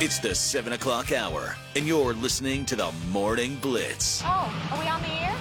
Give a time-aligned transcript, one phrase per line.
[0.00, 4.22] It's the 7 o'clock hour, and you're listening to the Morning Blitz.
[4.24, 5.34] Oh, are we on the air?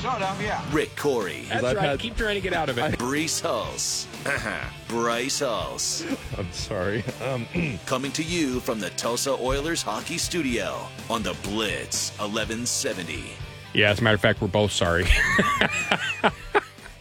[0.00, 0.64] Sort of, yeah.
[0.72, 1.84] Rick Couri, That's I've right.
[1.90, 2.82] had- Keep trying to get out of it.
[2.98, 4.06] Brees Hulse,
[4.88, 6.04] Bryce Hulse.
[6.38, 7.04] I'm sorry.
[7.24, 7.46] Um,
[7.86, 10.78] Coming to you from the Tulsa Oilers hockey studio
[11.10, 13.22] on the Blitz 1170.
[13.74, 15.04] yeah, as a matter of fact, we're both sorry.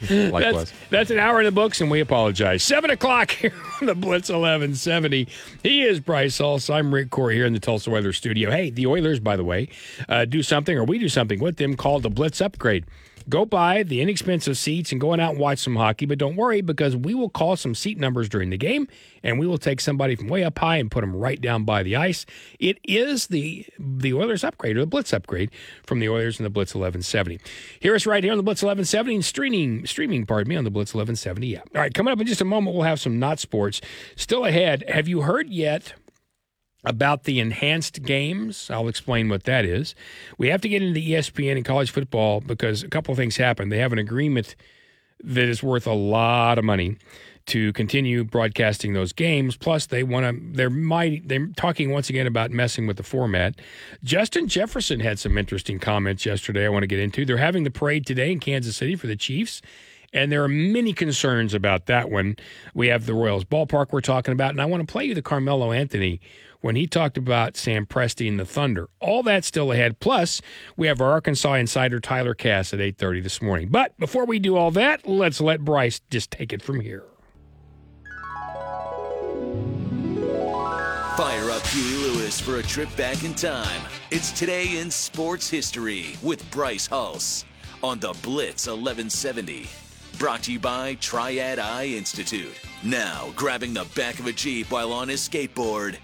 [0.09, 0.53] likewise.
[0.53, 2.63] That's, that's an hour in the books, and we apologize.
[2.63, 5.27] Seven o'clock here on the Blitz 1170.
[5.63, 6.73] He is Bryce Hulse.
[6.73, 8.49] I'm Rick Couri here in the Tulsa Weather studio.
[8.49, 9.69] Hey, the Oilers, by the way,
[10.09, 12.85] uh, do something, or we do something with them called the Blitz Upgrade.
[13.31, 16.59] Go buy the inexpensive seats and go out and watch some hockey, but don't worry
[16.59, 18.89] because we will call some seat numbers during the game
[19.23, 21.81] and we will take somebody from way up high and put them right down by
[21.81, 22.25] the ice.
[22.59, 25.49] It is the the Oilers upgrade or the Blitz upgrade
[25.83, 27.39] from the Oilers and the Blitz 1170.
[27.79, 30.69] Hear us right here on the Blitz 1170 and streaming streaming, pardon me, on the
[30.69, 31.69] Blitz 1170 app.
[31.73, 33.79] All right, coming up in just a moment, we'll have some not sports.
[34.17, 34.83] Still ahead.
[34.89, 35.93] Have you heard yet?
[36.83, 38.69] About the enhanced games.
[38.71, 39.95] I'll explain what that is.
[40.37, 43.69] We have to get into ESPN and college football because a couple of things happen.
[43.69, 44.55] They have an agreement
[45.23, 46.97] that is worth a lot of money
[47.47, 49.57] to continue broadcasting those games.
[49.57, 50.55] Plus, they want to.
[50.55, 51.27] They're might.
[51.27, 53.55] They're talking once again about messing with the format.
[54.03, 56.65] Justin Jefferson had some interesting comments yesterday.
[56.65, 57.25] I want to get into.
[57.25, 59.61] They're having the parade today in Kansas City for the Chiefs.
[60.13, 62.35] And there are many concerns about that one.
[62.73, 65.21] We have the Royals ballpark we're talking about, and I want to play you the
[65.21, 66.19] Carmelo Anthony
[66.59, 68.89] when he talked about Sam Presti and the Thunder.
[68.99, 69.99] All that's still ahead.
[69.99, 70.41] Plus,
[70.75, 73.69] we have our Arkansas insider Tyler Cass at 8:30 this morning.
[73.69, 77.03] But before we do all that, let's let Bryce just take it from here.
[81.17, 83.81] Fire up Huey Lewis for a trip back in time.
[84.11, 87.45] It's Today in Sports History with Bryce Hulse
[87.83, 89.69] on the Blitz 1170.
[90.17, 92.53] Brought to you by Triad Eye Institute.
[92.83, 95.97] Now, grabbing the back of a Jeep while on his skateboard,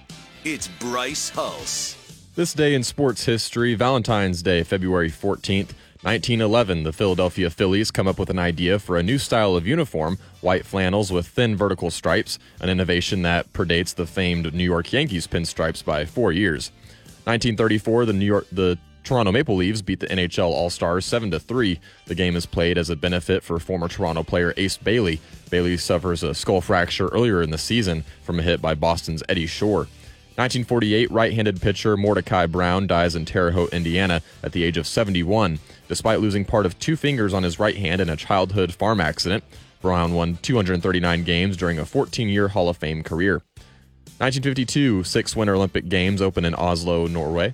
[0.43, 1.95] it's Bryce Hulse.
[2.35, 8.19] This day in sports history, Valentine's Day, February 14th, 1911, the Philadelphia Phillies come up
[8.19, 12.37] with an idea for a new style of uniform, white flannels with thin vertical stripes,
[12.61, 16.71] an innovation that predates the famed New York Yankees pinstripes by 4 years.
[17.25, 21.79] 1934, the New York the Toronto Maple Leafs beat the NHL All-Stars 7 to 3.
[22.07, 25.21] The game is played as a benefit for former Toronto player Ace Bailey.
[25.49, 29.47] Bailey suffers a skull fracture earlier in the season from a hit by Boston's Eddie
[29.47, 29.87] Shore.
[30.35, 35.59] 1948, right-handed pitcher Mordecai Brown dies in Terre Haute, Indiana, at the age of 71.
[35.87, 39.45] Despite losing part of two fingers on his right hand in a childhood farm accident,
[39.81, 43.41] Brown won 239 games during a 14-year Hall of Fame career.
[44.19, 47.53] 1952, six Winter Olympic Games open in Oslo, Norway.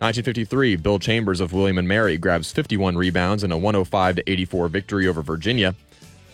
[0.00, 4.68] 1953, Bill Chambers of William and Mary grabs 51 rebounds in a 105 to 84
[4.68, 5.68] victory over Virginia.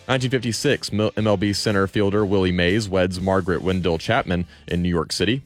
[0.07, 5.43] 1956, MLB center fielder Willie Mays weds Margaret Wendell Chapman in New York City.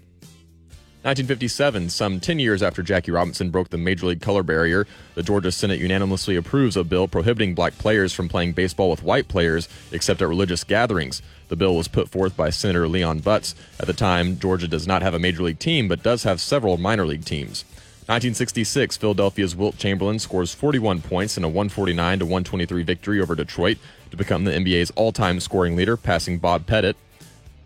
[1.03, 5.51] 1957, some 10 years after Jackie Robinson broke the Major League color barrier, the Georgia
[5.51, 10.21] Senate unanimously approves a bill prohibiting black players from playing baseball with white players except
[10.21, 11.21] at religious gatherings.
[11.49, 13.53] The bill was put forth by Senator Leon Butts.
[13.77, 16.77] At the time, Georgia does not have a major league team but does have several
[16.77, 17.65] minor league teams.
[18.07, 23.79] 1966, Philadelphia's Wilt Chamberlain scores 41 points in a 149 to 123 victory over Detroit
[24.11, 26.95] to become the NBA's all-time scoring leader, passing Bob Pettit.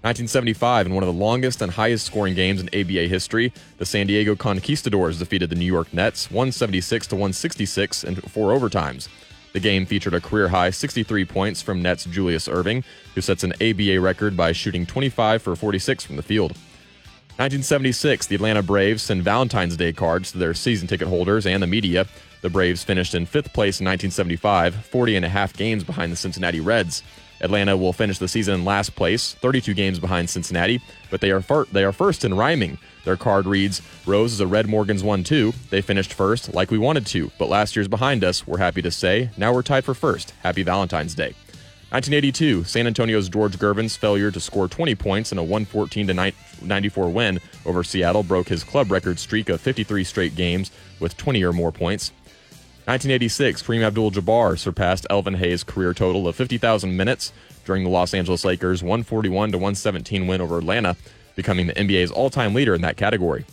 [0.01, 4.07] 1975, in one of the longest and highest scoring games in ABA history, the San
[4.07, 9.09] Diego Conquistadors defeated the New York Nets 176 to 166 in four overtimes.
[9.51, 13.51] The game featured a career high 63 points from Nets Julius Erving, who sets an
[13.61, 16.55] ABA record by shooting 25 for 46 from the field.
[17.39, 21.67] 1976, the Atlanta Braves send Valentine's Day cards to their season ticket holders and the
[21.67, 22.05] media.
[22.41, 26.17] The Braves finished in fifth place in 1975, 40 and a half games behind the
[26.17, 27.01] Cincinnati Reds.
[27.39, 31.39] Atlanta will finish the season in last place, 32 games behind Cincinnati, but they are
[31.39, 32.77] fir- they are first in rhyming.
[33.05, 35.53] Their card reads, "Rose is a Red Morgan's one too.
[35.69, 38.45] They finished first, like we wanted to, but last year's behind us.
[38.45, 39.29] We're happy to say.
[39.37, 40.33] Now we're tied for first.
[40.43, 41.35] Happy Valentine's Day."
[41.91, 46.13] 1982, San Antonio's George Gervin's failure to score 20 points in a 114 to
[46.61, 51.43] 94 win over Seattle broke his club record streak of 53 straight games with 20
[51.43, 52.11] or more points.
[52.85, 57.31] 1986, Kareem Abdul-Jabbar surpassed Elvin Hayes' career total of 50,000 minutes
[57.63, 60.97] during the Los Angeles Lakers' 141 to 117 win over Atlanta,
[61.35, 63.45] becoming the NBA's all-time leader in that category.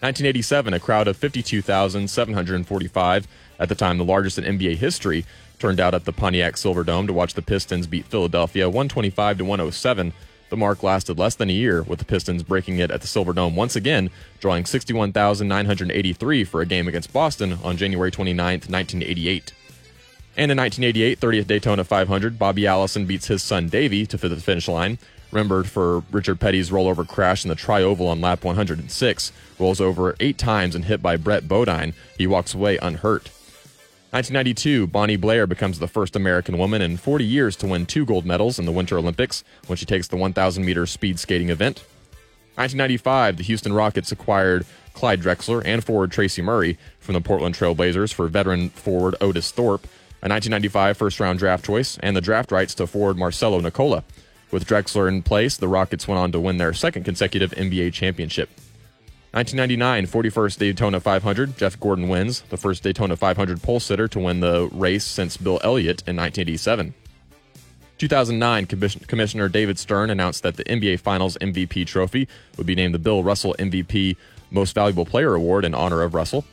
[0.00, 3.28] 1987, a crowd of 52,745,
[3.58, 5.26] at the time the largest in NBA history,
[5.58, 10.12] turned out at the Pontiac Silverdome to watch the Pistons beat Philadelphia 125 to 107.
[10.48, 13.54] The mark lasted less than a year, with the Pistons breaking it at the Silverdome
[13.54, 19.52] once again, drawing 61,983 for a game against Boston on January 29, 1988.
[20.36, 24.68] And in 1988, 30th Daytona 500, Bobby Allison beats his son Davey to the finish
[24.68, 24.98] line.
[25.32, 30.38] remembered for Richard Petty's rollover crash in the Tri-Oval on lap 106, rolls over eight
[30.38, 31.94] times and hit by Brett Bodine.
[32.16, 33.30] He walks away unhurt.
[34.10, 38.24] 1992, Bonnie Blair becomes the first American woman in 40 years to win two gold
[38.24, 41.78] medals in the Winter Olympics when she takes the 1,000 meter speed skating event.
[42.54, 44.64] 1995, the Houston Rockets acquired
[44.94, 49.50] Clyde Drexler and forward Tracy Murray from the Portland Trail Blazers for veteran forward Otis
[49.50, 49.84] Thorpe,
[50.22, 54.04] a 1995 first round draft choice, and the draft rights to forward Marcelo Nicola.
[54.52, 58.50] With Drexler in place, the Rockets went on to win their second consecutive NBA championship.
[59.36, 64.40] 1999 41st Daytona 500, Jeff Gordon wins, the first Daytona 500 pole sitter to win
[64.40, 66.94] the race since Bill Elliott in 1987.
[67.98, 68.64] 2009,
[69.06, 73.22] Commissioner David Stern announced that the NBA Finals MVP trophy would be named the Bill
[73.22, 74.16] Russell MVP
[74.50, 76.46] Most Valuable Player Award in honor of Russell.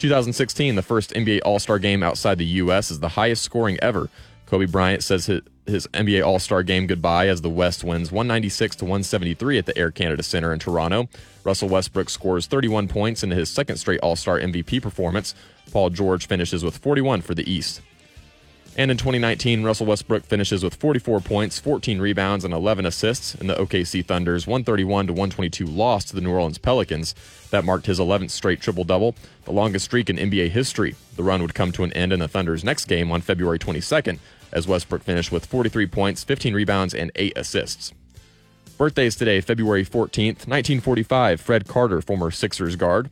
[0.00, 4.10] 2016, the first NBA All Star game outside the U.S., is the highest scoring ever.
[4.46, 8.76] Kobe Bryant says his, his NBA All Star game goodbye as the West wins 196
[8.76, 11.08] to 173 at the Air Canada Center in Toronto.
[11.44, 15.34] Russell Westbrook scores 31 points in his second straight All Star MVP performance.
[15.70, 17.80] Paul George finishes with 41 for the East.
[18.78, 23.48] And in 2019, Russell Westbrook finishes with 44 points, 14 rebounds, and 11 assists in
[23.48, 27.12] the OKC Thunder's 131 to 122 loss to the New Orleans Pelicans.
[27.50, 29.16] That marked his 11th straight triple double,
[29.46, 30.94] the longest streak in NBA history.
[31.16, 34.20] The run would come to an end in the Thunder's next game on February 22nd,
[34.52, 37.92] as Westbrook finished with 43 points, 15 rebounds, and 8 assists.
[38.76, 43.06] Birthdays today, February 14th, 1945, Fred Carter, former Sixers guard.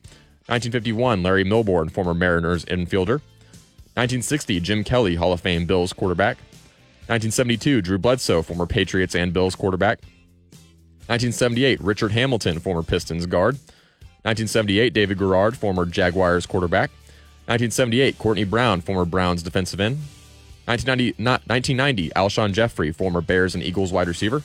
[0.46, 3.20] 1951, Larry Milbourne, former Mariners infielder.
[3.96, 6.36] 1960, Jim Kelly, Hall of Fame Bills quarterback.
[7.08, 9.98] 1972, Drew Bledsoe, former Patriots and Bills quarterback.
[11.08, 13.54] 1978, Richard Hamilton, former Pistons guard.
[14.22, 16.90] 1978, David Garrard, former Jaguars quarterback.
[17.46, 19.98] 1978, Courtney Brown, former Browns defensive end.
[20.66, 24.42] 1990, not, 1990 Alshon Jeffery, former Bears and Eagles wide receiver.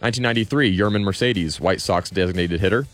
[0.00, 2.86] 1993, Yermin Mercedes, White Sox designated hitter.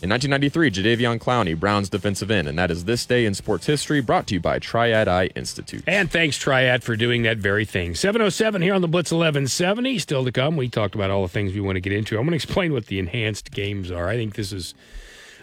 [0.00, 4.00] In 1993, Jadeveon Clowney, Browns defensive end, and that is this day in sports history
[4.00, 5.82] brought to you by Triad Eye Institute.
[5.88, 7.96] And thanks, Triad, for doing that very thing.
[7.96, 9.98] 707 here on the Blitz 1170.
[9.98, 12.16] Still to come, we talked about all the things we want to get into.
[12.16, 14.08] I'm going to explain what the enhanced games are.
[14.08, 14.72] I think this is.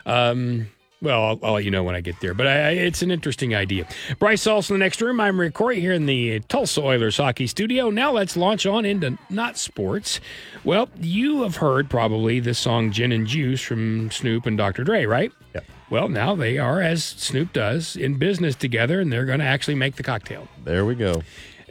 [0.06, 0.68] Um,
[1.02, 3.56] well, I'll, I'll, let you know when I get there, but I, it's an interesting
[3.56, 3.88] idea.
[4.20, 5.20] Bryce Hulse in the next room.
[5.20, 7.90] I'm Rick Couri here in the Tulsa Oilers hockey studio.
[7.90, 10.20] Now let's launch on into not sports.
[10.64, 14.84] Well, you have heard probably the song Gin and Juice from Snoop and Dr.
[14.84, 15.32] Dre, right?
[15.54, 15.62] Yeah.
[15.90, 19.76] Well, now they are, as Snoop does, in business together, and they're going to actually
[19.76, 20.48] make the cocktail.
[20.64, 21.22] There we go.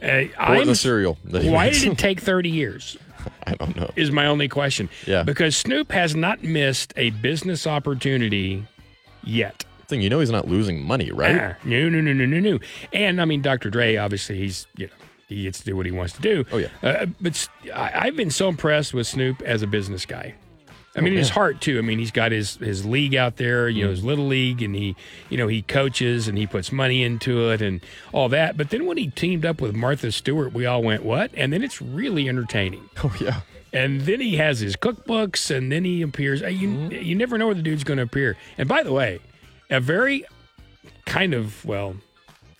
[0.01, 1.17] Uh, or the cereal.
[1.29, 2.97] Why did it take 30 years?
[3.47, 3.89] I don't know.
[3.95, 4.89] Is my only question.
[5.05, 5.23] Yeah.
[5.23, 8.65] Because Snoop has not missed a business opportunity
[9.25, 9.65] yet.
[9.87, 11.37] Thing you know, he's not losing money, right?
[11.39, 12.59] Ah, no, no, no, no, no, no.
[12.91, 13.69] And I mean, Dr.
[13.69, 14.93] Dre, obviously, he's you know
[15.27, 16.45] he gets to do what he wants to do.
[16.51, 16.69] Oh yeah.
[16.81, 20.35] Uh, but I, have been so impressed with Snoop as a business guy.
[20.95, 21.77] I mean, oh, his heart too.
[21.77, 23.85] I mean, he's got his his league out there, you mm.
[23.85, 24.95] know, his little league, and he,
[25.29, 27.81] you know, he coaches and he puts money into it and
[28.13, 28.55] all that.
[28.55, 31.63] But then when he teamed up with Martha Stewart, we all went, "What?" And then
[31.63, 32.89] it's really entertaining.
[33.03, 33.41] Oh yeah.
[33.73, 36.41] And then he has his cookbooks, and then he appears.
[36.41, 37.03] Uh, you mm.
[37.03, 38.37] you never know where the dude's going to appear.
[38.57, 39.19] And by the way,
[39.69, 40.23] a very
[41.05, 41.97] kind of well,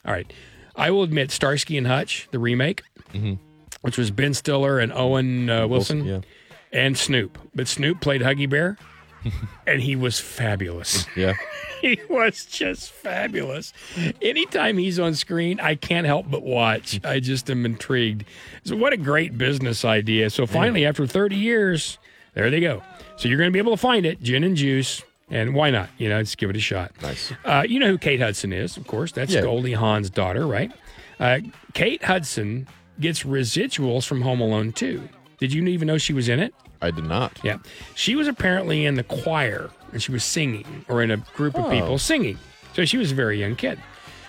[0.06, 0.32] all right.
[0.76, 2.84] I will admit Starsky and Hutch, the remake,
[3.14, 3.36] mm-hmm.
[3.80, 6.35] which was Ben Stiller and Owen uh, Wilson, Wilson yeah.
[6.75, 7.39] And Snoop.
[7.56, 8.77] But Snoop played Huggy Bear,
[9.68, 11.07] and he was fabulous.
[11.16, 11.34] Yeah.
[11.82, 13.74] he was just fabulous.
[14.22, 17.00] Anytime he's on screen, I can't help but watch.
[17.05, 18.25] I just am intrigued.
[18.65, 20.29] So, what a great business idea.
[20.29, 20.89] So, finally, yeah.
[20.89, 21.98] after 30 years,
[22.34, 22.84] there they go.
[23.15, 25.89] So, you're going to be able to find it gin and juice and why not?
[25.98, 26.91] You know, just give it a shot.
[27.01, 27.34] Nice.
[27.46, 29.12] Uh, you know who Kate Hudson is, of course.
[29.12, 29.41] That's yeah.
[29.41, 30.72] Goldie Hawn's daughter, right?
[31.20, 31.39] Uh,
[31.74, 32.67] Kate Hudson
[33.00, 35.10] gets residuals from Home Alone 2.
[35.39, 36.53] Did you even know she was in it?
[36.82, 37.39] I did not.
[37.44, 37.58] Yeah.
[37.96, 41.65] She was apparently in the choir and she was singing or in a group of
[41.65, 41.70] oh.
[41.70, 42.38] people singing.
[42.74, 43.79] So she was a very young kid.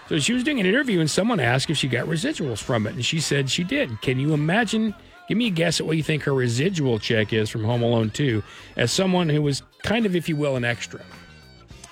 [0.09, 2.95] So she was doing an interview and someone asked if she got residuals from it.
[2.95, 4.01] And she said she did.
[4.03, 4.95] Can you imagine
[5.29, 8.11] Give me a guess at what you think her residual check is from Home Alone
[8.11, 8.43] 2
[8.77, 11.01] as someone who was kind of, if you will, an extra.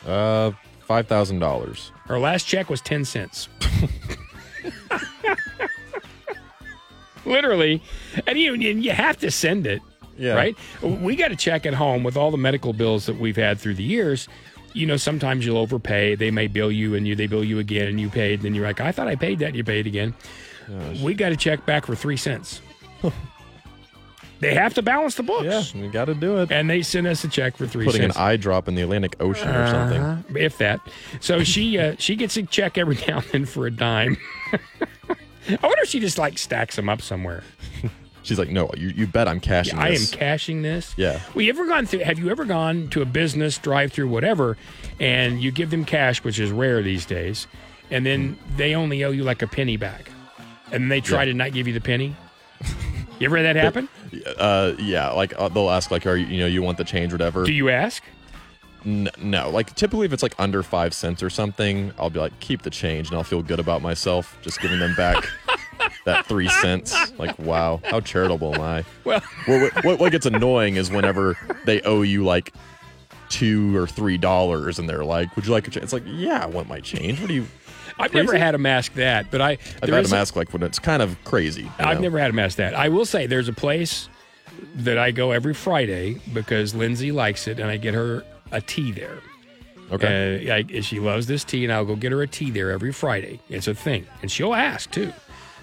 [0.06, 0.52] Uh,
[0.88, 1.90] $5,000.
[2.06, 3.49] Her last check was 10 cents.
[7.25, 7.82] Literally.
[8.26, 9.82] And you, you have to send it.
[10.16, 10.35] Yeah.
[10.35, 10.56] Right?
[10.83, 13.75] We got to check at home with all the medical bills that we've had through
[13.75, 14.28] the years.
[14.73, 16.16] You know, sometimes you'll overpay.
[16.16, 18.35] They may bill you and you they bill you again and you paid.
[18.35, 19.47] And then you're like, I thought I paid that.
[19.49, 20.14] And you paid again.
[20.68, 21.00] Gosh.
[21.00, 22.61] We got to check back for three cents.
[24.40, 25.75] they have to balance the books.
[25.75, 26.50] Yeah, we got to do it.
[26.50, 27.85] And they sent us a check for three.
[27.85, 28.16] Putting cents.
[28.16, 30.80] an eye drop in the Atlantic Ocean or something, uh if that.
[31.21, 34.16] So she uh, she gets a check every now and then for a dime.
[34.52, 37.44] I wonder if she just like stacks them up somewhere.
[38.25, 39.85] She's like, no, you, you bet I'm cashing this.
[39.85, 40.95] I am cashing this.
[40.97, 41.21] Yeah.
[41.35, 42.00] Well, you ever gone through?
[42.00, 44.57] Have you ever gone to a business drive-through, whatever,
[44.99, 47.47] and you give them cash, which is rare these days,
[47.90, 50.11] and then they only owe you like a penny back,
[50.73, 51.33] and they try Yeah.
[51.33, 52.16] to not give you the penny?
[53.21, 53.88] You ever had that happen?
[54.38, 57.12] uh, yeah, like uh, they'll ask like, are you, you know, you want the change,
[57.12, 57.45] whatever.
[57.45, 58.02] Do you ask?
[58.87, 62.38] N- no, like typically if it's like under five cents or something, I'll be like,
[62.40, 65.25] keep the change, and I'll feel good about myself just giving them back
[66.04, 66.94] that three cents.
[67.18, 68.84] Like, wow, how charitable am I?
[69.04, 72.52] Well, What, what, what gets annoying is whenever they owe you like
[73.28, 76.42] two or three dollars, and they're like, "Would you like a change?" It's like, yeah,
[76.42, 77.20] I want my change.
[77.20, 77.46] What do you?
[77.99, 80.78] I've never had a mask that, but I I've had a a- like when it's
[80.78, 81.70] kind of crazy.
[81.78, 82.02] I've know?
[82.02, 82.75] never had a mask that.
[82.75, 84.08] I will say there's a place
[84.76, 88.92] that I go every Friday because Lindsay likes it, and I get her a tea
[88.92, 89.18] there.
[89.92, 90.49] Okay.
[90.50, 92.92] Uh, I, she loves this tea, and I'll go get her a tea there every
[92.92, 93.40] Friday.
[93.49, 95.12] It's a thing, and she'll ask too.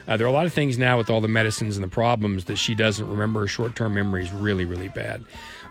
[0.07, 2.45] Uh, there are a lot of things now with all the medicines and the problems
[2.45, 3.41] that she doesn't remember.
[3.41, 5.23] Her short-term memory is really, really bad,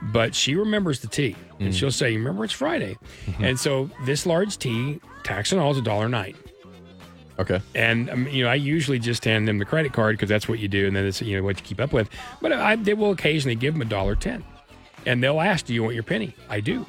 [0.02, 2.96] but she remembers the tea, and she'll say, "Remember, it's Friday."
[3.40, 6.34] And so this large tea, tax and all, is a dollar nine.
[7.38, 7.60] okay.
[7.74, 10.58] And um, you know, I usually just hand them the credit card because that's what
[10.58, 12.08] you do, and then it's you know what you keep up with.
[12.40, 14.44] But I, they will occasionally give them a dollar ten,
[15.06, 16.86] and they'll ask, "Do you want your penny?" I do.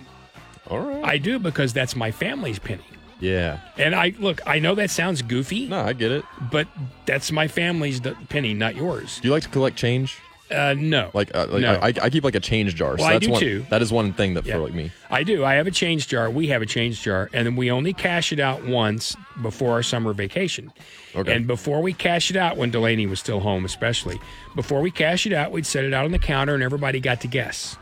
[0.70, 1.04] All right.
[1.04, 2.84] I do because that's my family's penny.
[3.22, 3.60] Yeah.
[3.78, 6.26] And I look, I know that sounds goofy, No, I get it.
[6.52, 6.68] but
[7.06, 9.20] that's my family's d- penny, not yours.
[9.22, 10.18] Do you like to collect change?
[10.50, 11.76] Uh, no, Like, uh, like No.
[11.76, 12.98] I, I keep like a change jar.
[12.98, 13.66] so Well, I that's do one, too.
[13.70, 14.56] That is one thing that Yeah.
[14.56, 14.92] for like me.
[15.10, 15.46] I do.
[15.46, 16.30] I have a change jar.
[16.30, 19.82] We have a change jar, and then we only cash it out once before our
[19.84, 20.74] summer vacation.
[21.16, 21.34] Okay.
[21.34, 24.20] And before we cash it out, when Delaney was still home, especially
[24.54, 27.22] before we cash it out, we'd set it out on the counter, and everybody got
[27.22, 27.78] to guess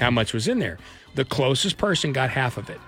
[0.00, 0.78] how much was in there.
[1.14, 2.80] The closest person got half of it.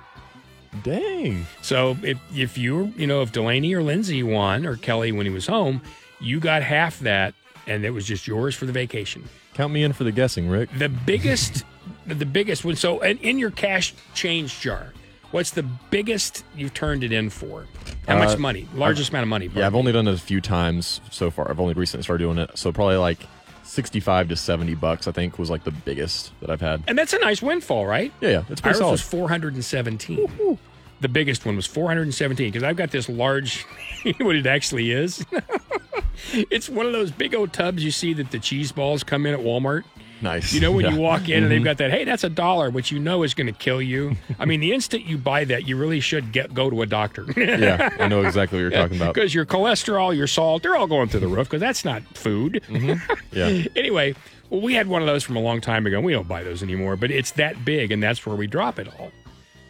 [0.82, 1.46] Dang.
[1.62, 5.32] So if if you you know if Delaney or Lindsay won or Kelly when he
[5.32, 5.80] was home,
[6.20, 7.34] you got half that,
[7.66, 9.24] and it was just yours for the vacation.
[9.54, 10.68] Count me in for the guessing, Rick.
[10.78, 11.64] The biggest,
[12.06, 12.76] the biggest one.
[12.76, 14.92] So, in, in your cash change jar,
[15.30, 17.66] what's the biggest you've turned it in for?
[18.06, 18.68] How much Uh, money?
[18.74, 19.50] Largest amount of money?
[19.54, 21.50] Yeah, I've only done it a few times so far.
[21.50, 22.50] I've only recently started doing it.
[22.58, 23.20] So probably like
[23.66, 26.82] 65 to 70 bucks, I think, was like the biggest that I've had.
[26.86, 28.12] and that's a nice windfall, right?
[28.20, 28.42] Yeah, yeah.
[28.48, 28.92] It's pretty Ours solid.
[28.92, 30.58] was 417.
[31.00, 33.64] The biggest one was 417 because I've got this large,
[34.20, 35.24] what it actually is.
[36.32, 39.34] it's one of those big old tubs you see that the cheese balls come in
[39.34, 39.82] at Walmart.
[40.26, 40.52] Nice.
[40.52, 40.92] You know when Yeah.
[40.92, 41.64] you walk in and they've mm-hmm.
[41.64, 44.16] got that, hey, that's a dollar, which you know is going to kill you.
[44.38, 47.24] I mean, the instant you buy that, you really should get go to a doctor.
[47.36, 49.14] yeah, I know exactly what you're talking about.
[49.14, 52.62] Because your cholesterol, your salt, they're all going through the roof because that's not food.
[52.68, 53.12] Mm-hmm.
[53.36, 53.64] Yeah.
[53.76, 54.14] anyway,
[54.48, 56.00] well, we had one of those from a long time ago.
[56.00, 58.88] We don't buy those anymore, but it's that big, and that's where we drop it
[58.98, 59.10] all.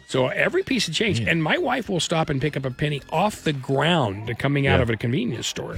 [0.07, 3.01] So every piece of change, and my wife will stop and pick up a penny
[3.11, 4.83] off the ground coming out Yeah.
[4.83, 5.77] of a convenience store.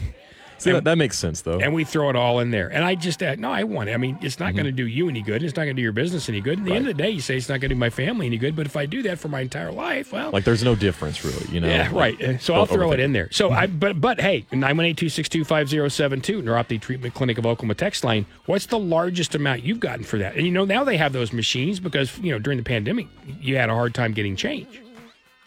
[0.59, 1.59] See, that, that makes sense, though.
[1.59, 2.67] and we throw it all in there.
[2.67, 3.93] And I just, uh, no, I want it.
[3.93, 5.41] I mean, it's not going to do you any good.
[5.41, 6.59] It's not going to do your business any good.
[6.59, 8.25] At the end of the day, you say it's not going to do my family
[8.27, 8.55] any good.
[8.55, 11.45] But if I do that for my entire life, well, like, there's no difference, really,
[11.51, 11.67] you know?
[11.67, 12.41] yeah, Like, right.
[12.41, 13.29] So I'll throw it in there.
[13.31, 16.41] So I, but but hey, nine one eight two six two five zero seven two
[16.41, 18.25] Neuropathy Treatment Clinic of Oklahoma text line.
[18.45, 20.35] What's the largest amount you've gotten for that?
[20.35, 23.07] And you know now they have those machines because you know during the pandemic
[23.39, 24.81] you had a hard time getting change.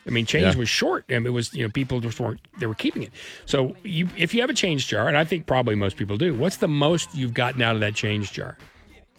[0.07, 0.59] I mean, change Yeah.
[0.59, 3.11] was short, and it was you know people just weren't they were keeping it.
[3.47, 6.35] So you if you have a change jar, and I think probably most people do,
[6.35, 8.57] what's the most you've gotten out of that change jar?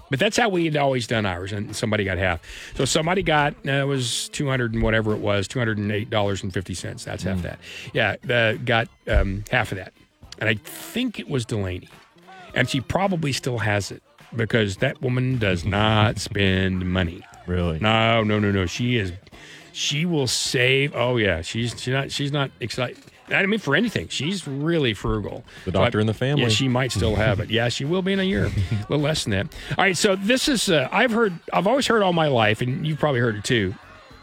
[0.10, 2.42] But that's how we had always done ours, and somebody got half.
[2.75, 5.92] So somebody got uh, it was two hundred and whatever it was, two hundred and
[5.92, 7.04] eight dollars and fifty cents.
[7.06, 7.60] That's half that.
[7.94, 9.94] Yeah, uh, got um, half of that,
[10.40, 11.88] and I think it was Delaney,
[12.54, 14.04] and she probably still has it
[14.36, 17.24] because that woman does not spend money.
[17.48, 17.80] Really?
[17.80, 18.66] No, no, no, no.
[18.66, 19.13] She is.
[19.74, 20.96] She will save.
[20.96, 22.98] Oh yeah, she's she's not she's not excited.
[23.30, 25.44] I mean, for anything, she's really frugal.
[25.65, 26.44] The So I- doctor in the family.
[26.44, 27.50] Yeah, she might still have it.
[27.50, 28.50] Yeah, she will be in a year, a
[28.89, 29.56] little less than that.
[29.77, 30.70] All right, so this is.
[30.70, 31.34] Uh, I've heard.
[31.51, 33.74] I've always heard all my life, and you've probably heard it too.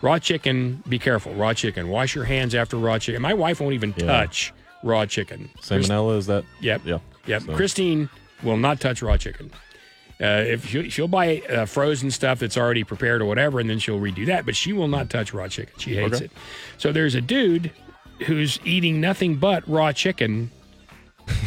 [0.02, 0.82] Raw chicken.
[0.88, 1.34] Be careful.
[1.34, 1.88] Raw chicken.
[1.88, 3.20] Wash your hands after raw chicken.
[3.20, 4.06] My wife won't even Yeah.
[4.06, 4.52] touch
[4.82, 5.50] raw chicken.
[5.60, 6.44] Salmonella, is that?
[6.60, 6.82] Yep.
[6.84, 6.98] Yeah.
[7.26, 7.42] Yep.
[7.42, 8.08] So- Christine
[8.42, 9.50] will not touch raw chicken.
[10.20, 13.78] Uh, if she'll, she'll buy uh, frozen stuff that's already prepared or whatever, and then
[13.78, 15.72] she'll redo that, but she will not touch raw chicken.
[15.78, 16.26] She hates Okay.
[16.26, 16.30] it.
[16.76, 17.70] So there's a dude
[18.26, 20.50] who's eating nothing but raw chicken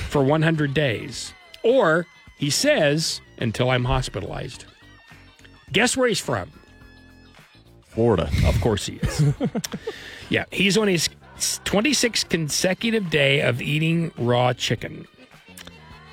[0.10, 4.66] for 100 days, or he says until I'm hospitalized.
[5.72, 6.52] Guess where he's from?
[7.90, 8.28] Florida.
[8.46, 9.24] Of course he is.
[10.30, 15.06] yeah, he's on his 26th consecutive day of eating raw chicken.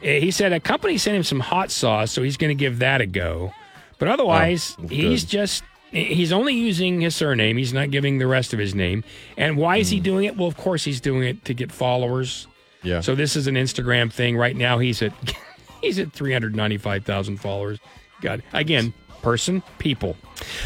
[0.02, 2.78] Uh, He said a company sent him some hot sauce, so he's going to give
[2.80, 3.52] that a go.
[3.98, 7.56] But otherwise, Oh, he's just he's only using his surname.
[7.56, 9.02] He's not giving the rest of his name.
[9.36, 9.94] And why is Hmm.
[9.96, 10.36] he doing it?
[10.36, 12.46] Well, of course he's doing it to get followers.
[12.82, 13.00] Yeah.
[13.00, 14.78] So this is an Instagram thing right now.
[14.78, 15.12] He's at
[15.82, 17.78] He's at 395,000 followers.
[18.20, 18.92] God, again,
[19.22, 20.14] person, people.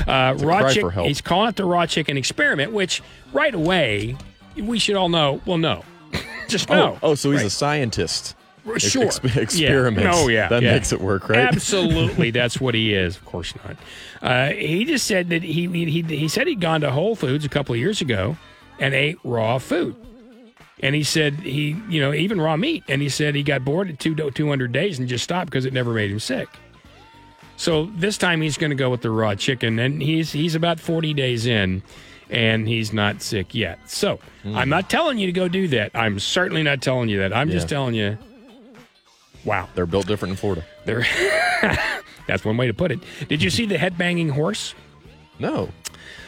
[0.08, 3.00] Uh, raw chick- He's calling it the raw chicken experiment, which
[3.32, 4.16] right away
[4.56, 5.40] we should all know.
[5.46, 5.84] Well, no,
[6.48, 6.98] just no.
[7.02, 7.46] Oh, oh, so he's Right.
[7.46, 8.34] a scientist.
[8.78, 9.04] Sure.
[9.04, 9.90] ex- Yeah.
[10.12, 10.48] Oh, yeah.
[10.48, 10.72] That yeah.
[10.72, 11.40] makes it work, right?
[11.40, 13.16] Absolutely, that's what he is.
[13.16, 13.76] Of course not.
[14.22, 17.48] Uh, he just said that he, he he said he'd gone to Whole Foods a
[17.48, 18.36] couple of years ago
[18.78, 19.94] and ate raw food.
[20.80, 22.84] And he said he, you know, even raw meat.
[22.88, 25.72] And he said he got bored at two, 200 days and just stopped because it
[25.72, 26.48] never made him sick.
[27.56, 30.80] So this time he's going to go with the raw chicken, and he's he's about
[30.80, 31.82] 40 days in,
[32.28, 33.78] and he's not sick yet.
[33.88, 35.92] So I'm not telling you to go do that.
[35.94, 37.32] I'm certainly not telling you that.
[37.32, 38.18] I'm just telling you,
[39.44, 40.64] wow, They're built different in Florida.
[40.84, 41.06] there.
[42.26, 43.00] That's one way to put it.
[43.28, 44.74] Did you see the headbanging horse?
[45.38, 45.70] No.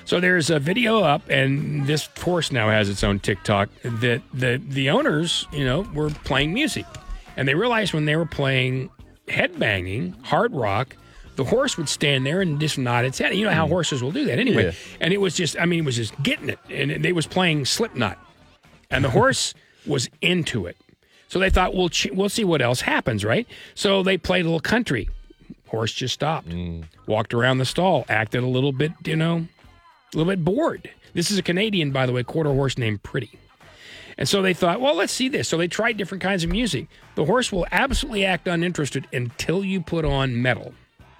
[0.04, 3.70] So there's a video up, and this horse now has its own TikTok.
[3.82, 6.84] That the the owners, you know, were playing music,
[7.36, 8.90] and they realized when they were playing
[9.26, 10.96] headbanging hard rock,
[11.36, 13.34] the horse would stand there and just nod its head.
[13.34, 13.72] You know how hmm.
[13.72, 14.66] horses will do that anyway.
[14.66, 14.72] Yeah.
[15.00, 17.64] And it was just, I mean, it was just getting it, and they was playing
[17.64, 18.18] Slipknot,
[18.90, 19.54] and the horse
[19.86, 20.76] was into it.
[21.36, 23.46] So they thought, we'll ch- we'll see what else happens, right?
[23.74, 25.10] So they played a little country.
[25.68, 26.84] Horse just stopped, mm.
[27.06, 29.46] walked around the stall, acted a little bit, you know,
[30.14, 30.88] a little bit bored.
[31.12, 33.38] This is a Canadian, by the way, quarter horse named Pretty.
[34.16, 35.46] And so they thought, well, let's see this.
[35.46, 36.86] So they tried different kinds of music.
[37.16, 40.72] The horse will absolutely act uninterested until you put on metal.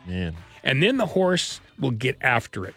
[0.07, 0.35] Man.
[0.65, 2.75] And then the horse will get after it.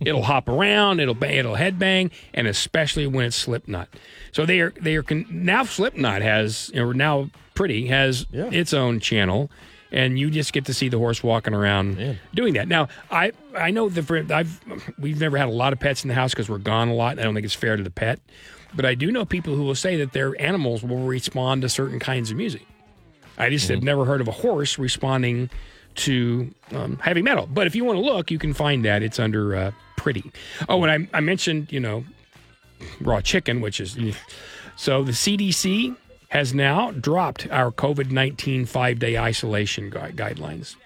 [0.00, 3.88] It'll hop around, it'll bang, it'll headbang, and especially when it's Slipknot.
[4.32, 8.48] So they are they are con- now Slipknot has or now Pretty has Yeah.
[8.50, 9.50] its own channel,
[9.92, 12.68] and you just get to see the horse walking around doing that.
[12.68, 14.60] Now I I know the I've
[14.98, 17.12] we've never had a lot of pets in the house because we're gone a lot.
[17.12, 18.20] And I don't think it's fair to the pet,
[18.74, 21.98] but I do know people who will say that their animals will respond to certain
[21.98, 22.66] kinds of music.
[23.36, 23.86] I just have mm-hmm.
[23.86, 25.50] never heard of a horse responding
[25.96, 27.46] to um, heavy metal.
[27.46, 29.02] But if you want to look, you can find that.
[29.02, 29.70] It's under uh,
[30.00, 30.32] Pretty.
[30.66, 32.04] Oh, and I, I mentioned, you know,
[33.02, 33.98] raw chicken, which is.
[34.74, 35.94] So the CDC
[36.30, 40.76] has now dropped our COVID 19 five day isolation gui- guidelines.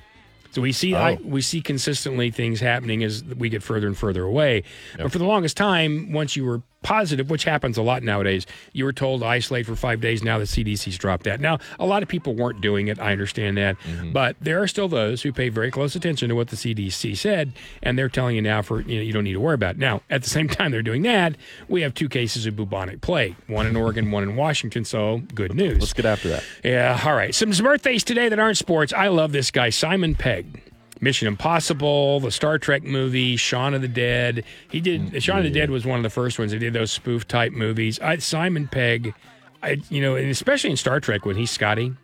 [0.51, 4.25] So we see I, we see consistently things happening as we get further and further
[4.25, 4.65] away.
[4.97, 8.85] But for the longest time, once you were positive, which happens a lot nowadays, you
[8.85, 10.23] were told to isolate for five days.
[10.23, 11.41] Now the CDC's dropped that.
[11.41, 13.01] Now a lot of people weren't doing it.
[13.01, 14.13] I understand that, mm-hmm.
[14.13, 17.53] but there are still those who pay very close attention to what the CDC said,
[17.83, 19.77] and they're telling you now for you know you don't need to worry about.
[19.77, 19.79] It.
[19.79, 21.37] Now at the same time they're doing that,
[21.69, 24.85] we have two cases of bubonic plague, one in Oregon, one in Washington.
[24.85, 25.81] So good news.
[25.81, 26.45] Let's get after that.
[26.63, 27.35] Yeah, all right.
[27.35, 28.93] Some birthdays today that aren't sports.
[28.93, 30.64] I love this guy, Simon Pegg.
[31.05, 34.45] Mission Impossible, the Star Trek movie, Shaun of the Dead.
[34.69, 36.51] He did mm, Shaun of the Dead was one of the first ones.
[36.51, 38.01] He did those spoof type movies.
[38.01, 39.15] I, Simon Pegg,
[39.63, 41.95] I you know, and especially in Star Trek when he's Scotty,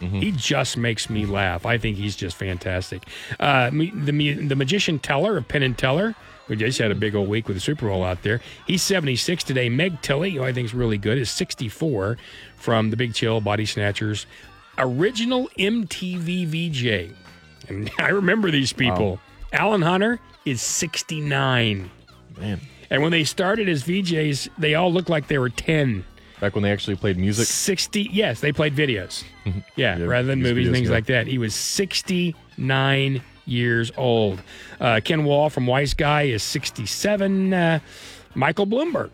[0.00, 0.20] mm-hmm.
[0.20, 1.66] he just makes me laugh.
[1.66, 3.02] I think he's just fantastic.
[3.40, 6.14] Uh, the the magician Teller of Penn and Teller,
[6.46, 7.00] who just had a mm.
[7.00, 8.40] big old week with the Super Bowl out there.
[8.66, 9.68] He's 76 today.
[9.68, 12.18] Meg Tilly, who I think is really good, is 64
[12.56, 14.26] from The Big Chill, Body Snatchers.
[14.76, 17.14] Original MTV VJ.
[17.70, 19.18] And I remember these people.
[19.52, 21.90] Alan Hunter is 69.
[22.38, 22.60] Man.
[22.90, 26.04] And when they started as VJs, they all looked like they were 10.
[26.40, 27.46] Back when they actually played music.
[27.46, 29.24] 60 yes they played videos
[29.76, 30.94] yeah, Yeah, rather than movies and things yeah.
[30.94, 34.42] like that he was 69 years old
[34.80, 37.78] uh, ken wahl from wise guy is 67 uh,
[38.34, 39.10] michael bloomberg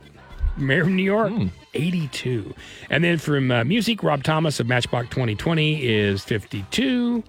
[0.57, 1.47] mayor of new york Hmm.
[1.75, 2.55] 82
[2.91, 7.25] and then from uh, music rob thomas of matchbox 2020 is 52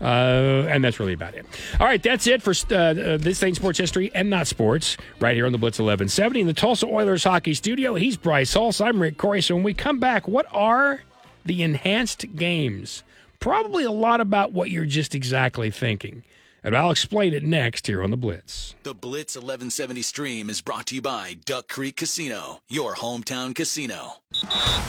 [0.00, 1.44] uh, and that's really about it.
[1.78, 5.34] All right, that's it for uh, uh, this thing, sports history and not sports, right
[5.34, 7.94] here on the Blitz 1170 in the Tulsa Oilers hockey studio.
[7.94, 8.84] He's Bryce Hulse.
[8.84, 9.42] I'm Rick Couri.
[9.42, 11.02] So when we come back, what are
[11.44, 13.02] the enhanced games?
[13.40, 16.22] Probably a lot about what you're just exactly thinking.
[16.62, 18.74] And I'll explain it next here on the Blitz.
[18.82, 24.16] The Blitz 1170 stream is brought to you by Duck Creek Casino, your hometown casino.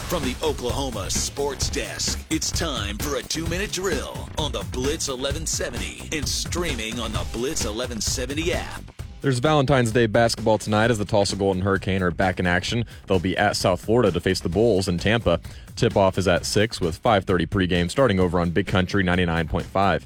[0.10, 5.08] From the Oklahoma Sports Desk, it's time for a two minute drill on the Blitz
[5.08, 8.84] 1170 and streaming on the Blitz 1170 app.
[9.22, 12.86] There's Valentine's Day basketball tonight as the Tulsa Golden Hurricane are back in action.
[13.06, 15.40] They'll be at South Florida to face the Bulls in Tampa.
[15.76, 20.04] Tip-off is at 6 with 5:30 pregame starting over on Big Country 99.5.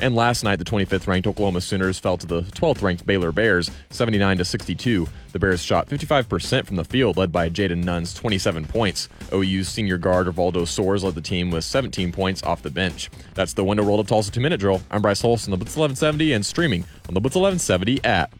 [0.00, 3.68] And last night, the 25th ranked Oklahoma Sooners fell to the 12th ranked Baylor Bears,
[3.90, 5.08] 79 to 62.
[5.32, 9.08] The Bears shot 55% from the field, led by Jayden Nunn's 27 points.
[9.32, 13.10] OU's senior guard Rivaldo Soares led the team with 17 points off the bench.
[13.34, 14.80] That's the Window World of Tulsa two minute drill.
[14.90, 18.34] I'm Bryce Hulse on the Blitz 1170 and streaming on the Blitz 1170 app.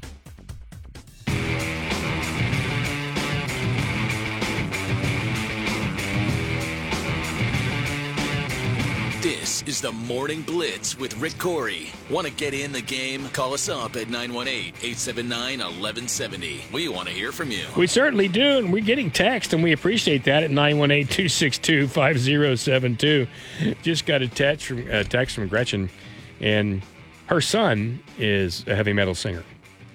[9.59, 11.89] This is the Morning Blitz with Rick Couri.
[12.09, 13.29] Want to get in the game?
[13.31, 16.67] Call us up at 918 879 1170.
[16.73, 17.65] We want to hear from you.
[17.77, 23.29] We certainly do, and we're getting text, and we appreciate that at 918-262-5072.
[23.83, 25.91] Just got a text from, a text from Gretchen,
[26.41, 26.81] and
[27.27, 29.43] her son is a heavy metal singer.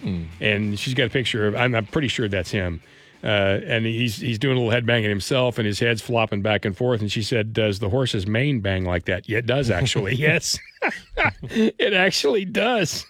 [0.02, 0.24] Hmm.
[0.42, 2.82] And she's got a picture of, I'm, I'm pretty sure that's him.
[3.24, 6.66] Uh, and he's he's doing a little head banging himself, and his head's flopping back
[6.66, 7.00] and forth.
[7.00, 10.16] And she said, "Does the horse's mane bang like that?" Yeah, it does actually.
[10.18, 10.60] yes,
[11.44, 13.06] it actually does.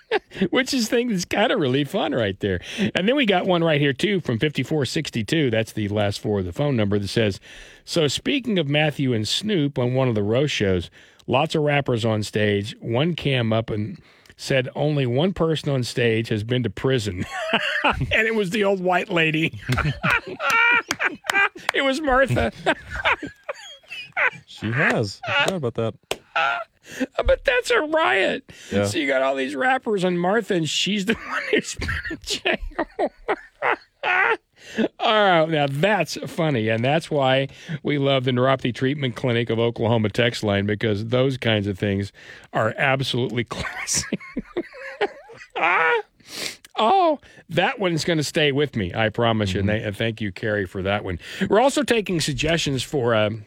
[0.50, 2.60] Which is thing that's kind of really fun right there.
[2.94, 5.50] And then we got one right here too from 5462.
[5.50, 7.38] That's the last four of the phone number that says,
[7.84, 10.88] "So speaking of Matthew and Snoop on one of the roast shows,
[11.26, 12.74] lots of rappers on stage.
[12.80, 14.00] One cam up and."
[14.40, 17.26] Said only one person on stage has been to prison,
[17.84, 19.60] and it was the old white lady.
[21.74, 22.52] it was Martha.
[24.46, 25.20] She has.
[25.26, 25.94] I forgot about that.
[27.26, 28.50] But that's a riot.
[28.72, 28.86] Yeah.
[28.86, 32.18] So you got all these rappers and Martha, and she's the one who's been in
[32.24, 32.56] jail.
[34.98, 37.48] All right, now that's funny, and that's why
[37.82, 42.12] we love the Neuropathy Treatment Clinic of Oklahoma text line because those kinds of things
[42.52, 44.20] are absolutely classic.
[45.56, 46.00] Ah.
[46.80, 48.94] Oh, that one's going to stay with me.
[48.94, 49.60] I promise you.
[49.60, 51.18] And, they, and thank you, Carrie, for that one.
[51.48, 53.44] We're also taking suggestions for um,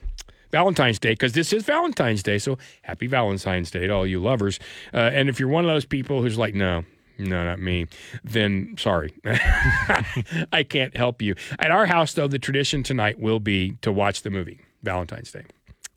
[0.52, 2.38] Valentine's Day because this is Valentine's Day.
[2.38, 4.60] So happy Valentine's Day to all you lovers.
[4.94, 6.84] Uh, and if you're one of those people who's like, no,
[7.17, 7.88] no, not me,
[8.24, 9.13] then sorry.
[9.26, 11.36] I can't help you.
[11.60, 15.45] At our house, though, the tradition tonight will be to watch the movie Valentine's Day.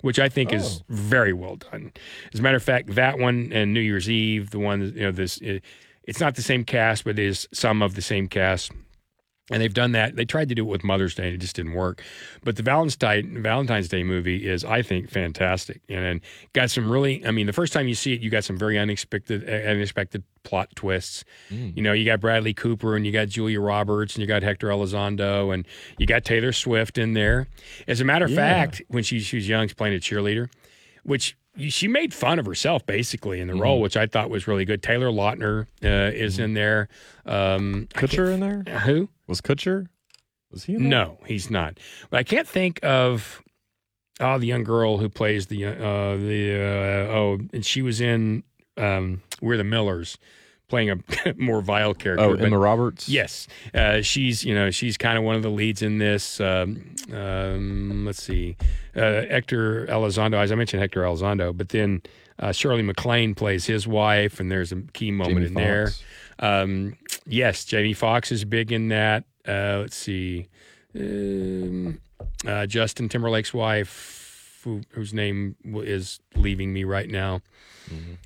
[0.03, 0.85] Which I think is oh.
[0.90, 1.92] very well done.
[2.33, 5.12] As a matter of fact, that one and New Year's Eve, the one you know,
[5.12, 5.64] this it,
[6.03, 8.70] it's not the same cast, but it is some of the same cast.
[9.50, 10.16] And they've done that.
[10.16, 12.02] They tried to do it with Mother's Day, and it just didn't work.
[12.44, 16.22] But the Valentine's Valentine's Day movie is, I think, fantastic, and,
[16.54, 17.26] got some really.
[17.26, 20.22] I mean, the first time you see it, you got some very unexpected, uh, unexpected
[20.44, 21.24] plot twists.
[21.76, 24.68] You know, you got Bradley Cooper, and you got Julia Roberts, and you got Hector
[24.68, 25.66] Elizondo, and
[25.98, 27.46] you got Taylor Swift in there.
[27.87, 30.48] As a matter of fact, when she, she was young, she's playing a cheerleader,
[31.02, 31.37] which
[31.68, 34.83] she made fun of herself basically in the role, which I thought was really good.
[34.83, 36.88] Taylor Lautner uh, is in there.
[37.26, 38.62] Um, Kutcher in there?
[38.80, 39.09] Who?
[39.27, 39.87] Was Kutcher?
[40.51, 40.75] Was he?
[40.75, 41.79] No, he's not.
[42.11, 43.43] But I can't think of
[44.21, 48.45] oh the young girl who plays the uh, the uh, oh and she was in
[48.77, 50.19] um, We're the Millers,
[50.69, 50.97] playing a
[51.37, 52.25] more vile character.
[52.25, 53.09] Oh, but- Emma Roberts?
[53.09, 56.41] Yes, uh, she's you know she's kind of one of the leads in this.
[56.41, 58.57] Um, um, let's see,
[58.95, 60.35] uh, Hector Elizondo.
[60.35, 62.03] As I mentioned, Hector Elizondo, but then
[62.39, 65.91] uh, Shirley MacLaine plays his wife, and there's a key moment Jamie in there.
[66.38, 69.25] Um, yes, Jamie Foxx is big in that.
[69.47, 70.49] Uh, let's see,
[70.99, 72.01] um,
[72.47, 77.42] uh, Justin Timberlake's wife, who, whose name is leaving me right now.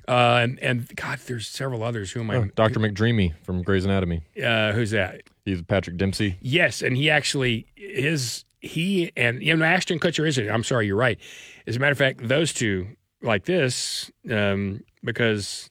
[0.07, 2.11] Uh, and, and God, there's several others.
[2.11, 2.35] Who am I?
[2.37, 2.79] Oh, Dr.
[2.79, 4.21] McDreamy from Grey's Anatomy.
[4.41, 5.23] Uh, who's that?
[5.45, 6.37] He's Patrick Dempsey.
[6.41, 10.49] Yes, and he actually is he and you know Ashton Kutcher is it?
[10.49, 11.19] I'm sorry, you're right.
[11.67, 12.87] As a matter of fact, those two
[13.21, 15.69] like this um, because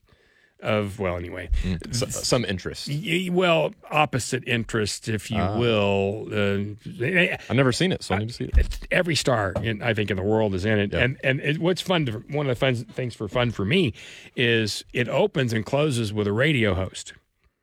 [0.61, 1.49] of well, anyway,
[1.91, 2.89] S- some interest.
[2.89, 5.59] y- well, opposite interest, if you Ah.
[5.59, 6.29] will.
[6.33, 6.75] Uh,
[7.49, 8.79] I've never seen it, so I need to see it.
[8.91, 11.01] every star in I think in the world is in it, Yeah.
[11.01, 13.93] and and it, what's fun to, one of the fun things for fun for me
[14.37, 17.13] is it opens and closes with a radio host.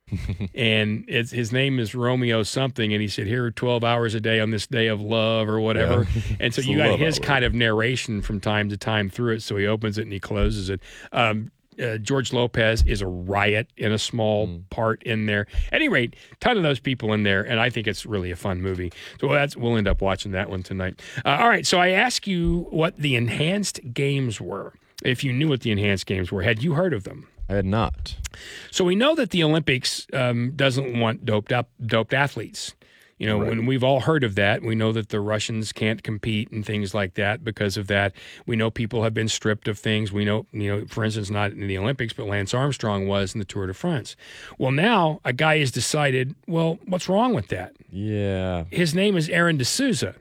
[0.53, 4.19] and it's, his name is Romeo something, and he said, "Here, are twelve hours a
[4.19, 6.07] day on this day of love, or whatever."
[6.39, 7.25] And so you got his hour.
[7.25, 9.41] kind of narration from time to time through it.
[9.41, 10.79] So he opens it and he closes it.
[11.11, 14.69] Um, uh, George Lopez is a riot in a small Mm.
[14.69, 15.47] part in there.
[15.71, 18.35] At any rate, ton of those people in there, and I think it's really a
[18.35, 18.91] fun movie.
[19.19, 21.01] So that's we'll end up watching that one tonight.
[21.25, 24.73] Uh, all right, so I ask you what the enhanced games were.
[25.03, 27.27] If you knew what the enhanced games were, had you heard of them?
[27.49, 28.15] I had not.
[28.71, 32.73] So we know that the Olympics um, doesn't want doped up doped athletes.
[33.17, 34.61] You know, and we've all heard of that.
[34.61, 38.11] We know that the Russians can't compete and things like that because of that.
[38.45, 40.11] We know people have been stripped of things.
[40.11, 43.39] We know, you know, for instance, not in the Olympics, but Lance Armstrong was in
[43.39, 44.17] the Tour de France.
[44.57, 47.77] Well, now a guy has decided, well, what's wrong with that?
[47.89, 48.65] Yeah.
[48.69, 50.15] His name is Aaron D'Souza.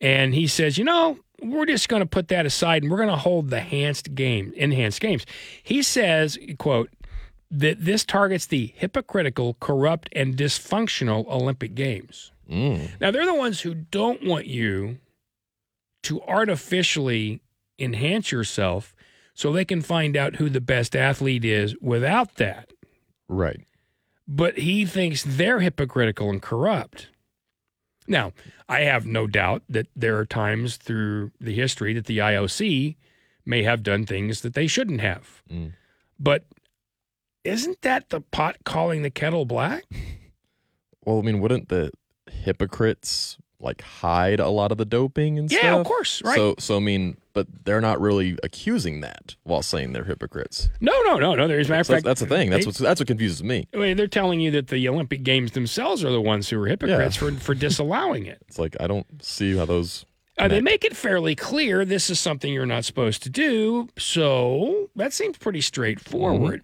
[0.00, 3.08] And he says, you know, we're just going to put that aside and we're going
[3.10, 5.24] to hold the enhanced game, enhanced games.
[5.62, 6.90] He says, quote,
[7.54, 12.32] that this targets the hypocritical, corrupt, and dysfunctional Olympic Games.
[12.50, 13.00] Mm.
[13.00, 14.98] Now, they're the ones who don't want you
[16.02, 17.40] to artificially
[17.78, 18.94] enhance yourself
[19.34, 22.72] so they can find out who the best athlete is without that.
[23.28, 23.60] Right.
[24.26, 27.08] But he thinks they're hypocritical and corrupt.
[28.06, 28.32] Now,
[28.68, 32.96] I have no doubt that there are times through the history that the IOC
[33.46, 35.42] may have done things that they shouldn't have.
[35.50, 35.72] Mm.
[36.18, 36.44] But
[37.44, 39.84] isn't that the pot calling the kettle black?
[41.04, 41.90] Well, I mean, wouldn't the
[42.30, 45.64] hypocrites like hide a lot of the doping and Yeah, stuff?
[45.64, 46.36] Yeah, of course, right.
[46.36, 50.68] So, so I mean, but they're not really accusing that while saying they're hypocrites.
[50.80, 51.48] No, no, no, no.
[51.48, 52.50] There's matter So fact, that's, the thing.
[52.50, 53.68] That's what that's what confuses me.
[53.74, 56.66] I mean, they're telling you that the Olympic Games themselves are the ones who are
[56.66, 58.38] hypocrites for, for disallowing it.
[58.48, 60.06] It's like I don't see how those.
[60.36, 63.88] Uh, they make it fairly clear this is something you're not supposed to do.
[63.96, 66.62] So that seems pretty straightforward.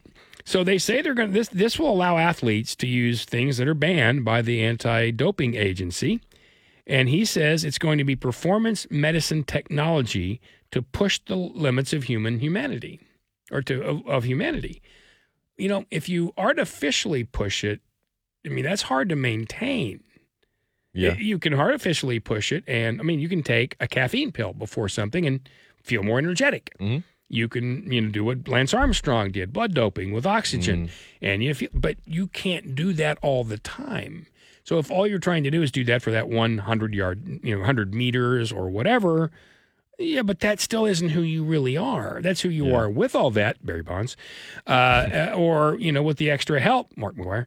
[0.50, 3.68] So they say they're going to this this will allow athletes to use things that
[3.68, 6.20] are banned by the anti-doping agency.
[6.88, 10.40] And he says it's going to be performance medicine technology
[10.72, 12.98] to push the limits of human humanity
[13.52, 14.82] or to of, of humanity.
[15.56, 17.78] You know, if you artificially push it,
[18.44, 20.02] I mean that's hard to maintain.
[20.92, 21.14] Yeah.
[21.14, 24.88] You can artificially push it, and I mean, you can take a caffeine pill before
[24.88, 25.48] something and
[25.80, 26.72] feel more energetic.
[26.80, 27.04] Mhm.
[27.30, 30.90] You can, you know, do what Lance Armstrong did, blood doping with oxygen, mm.
[31.22, 34.26] and you feel, but you can't do that all the time.
[34.64, 37.54] So if all you're trying to do is do that for that 100 yard, you
[37.54, 39.30] know, 100 meters or whatever,
[40.00, 42.20] yeah, but that still isn't who you really are.
[42.22, 44.16] That's who you are with all that, Barry Bonds,
[44.66, 47.46] uh, uh, or you know, with the extra help, Mark McGwire,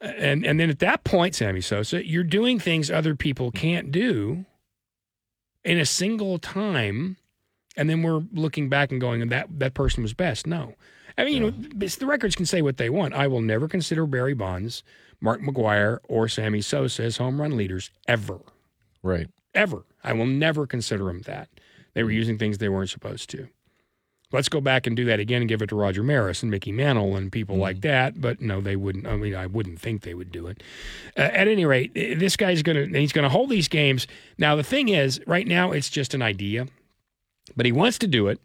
[0.00, 3.92] uh, and and then at that point, Sammy Sosa, you're doing things other people can't
[3.92, 4.44] do
[5.64, 7.16] in a single time,
[7.76, 10.46] and then we're looking back and going, that that person was best.
[10.46, 10.74] No,
[11.16, 13.14] I mean, you know, the records can say what they want.
[13.14, 14.82] I will never consider Barry Bonds,
[15.20, 18.40] Mark McGwire, or Sammy Sosa as home run leaders ever
[19.02, 19.28] Right.
[19.54, 19.84] ever.
[20.04, 21.48] I will never consider them that.
[21.94, 23.48] They were using things they weren't supposed to.
[24.32, 26.72] Let's go back and do that again and give it to Roger Maris and Mickey
[26.72, 28.18] Mantle and people like that.
[28.18, 29.06] But no, they wouldn't.
[29.06, 30.62] I mean, I wouldn't think they would do it.
[31.18, 34.06] Uh, at any rate, this guy's going to he's going to hold these games.
[34.38, 36.66] Now the thing is, right now it's just an idea,
[37.56, 38.40] but he wants to do it.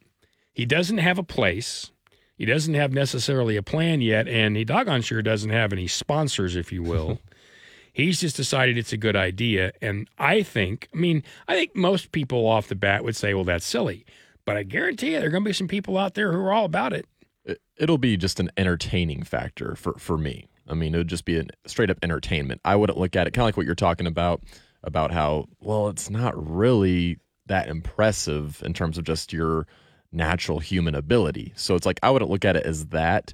[0.53, 1.91] He doesn't have a place.
[2.37, 6.55] He doesn't have necessarily a plan yet, and he doggone sure doesn't have any sponsors,
[6.55, 7.19] if you will.
[7.93, 9.71] He's just decided it's a good idea.
[9.81, 13.43] And I think, I mean, I think most people off the bat would say, well,
[13.43, 14.05] that's silly.
[14.45, 16.53] But I guarantee you, there are going to be some people out there who are
[16.53, 17.07] all about it.
[17.43, 20.47] It, it'll be just an entertaining factor for for me.
[20.69, 22.61] I mean, it would just be a straight up entertainment.
[22.63, 24.43] I wouldn't look at it kind of like what you're talking about
[24.83, 29.67] about how well it's not really that impressive in terms of just your
[30.11, 31.53] natural human ability.
[31.55, 33.33] So it's like I wouldn't look at it as that.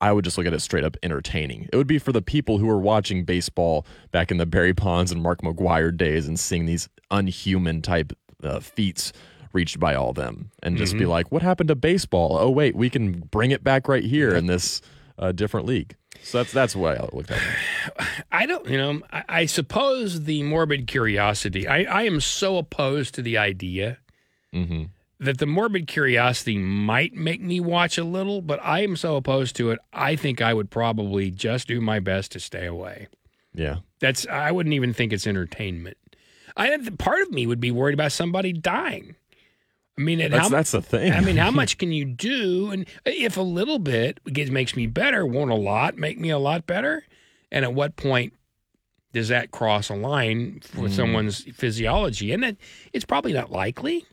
[0.00, 1.68] I would just look at it straight up entertaining.
[1.72, 5.10] It would be for the people who were watching baseball back in the Barry Bonds
[5.10, 9.12] and Mark McGwire days and seeing these unhuman type uh, feats
[9.52, 12.36] reached by all them, and just be like, "What happened to baseball?
[12.38, 14.80] Oh wait, we can bring it back right here in this
[15.18, 17.38] uh, different league." So that's that's what I looked at.
[17.38, 18.06] it.
[18.30, 23.14] I don't, you know, I, I suppose the morbid curiosity, I, I am so opposed
[23.14, 23.98] to the idea
[24.54, 24.84] Mm-hmm.
[25.20, 29.56] that the morbid curiosity might make me watch a little, but I am so opposed
[29.56, 29.78] to it.
[29.92, 33.08] I think I would probably just do my best to stay away.
[33.54, 35.98] Yeah, That's I wouldn't even think it's entertainment.
[36.56, 39.16] I part of me would be worried about somebody dying.
[39.98, 41.12] I mean, that's how, that's the thing.
[41.12, 42.70] I mean, how much can you do?
[42.70, 46.38] And if a little bit gets, makes me better, won't a lot make me a
[46.38, 47.04] lot better?
[47.50, 48.32] And at what point
[49.12, 50.82] does that cross a line Hmm.
[50.82, 52.32] with someone's physiology?
[52.32, 52.56] And that
[52.92, 54.04] it's probably not likely,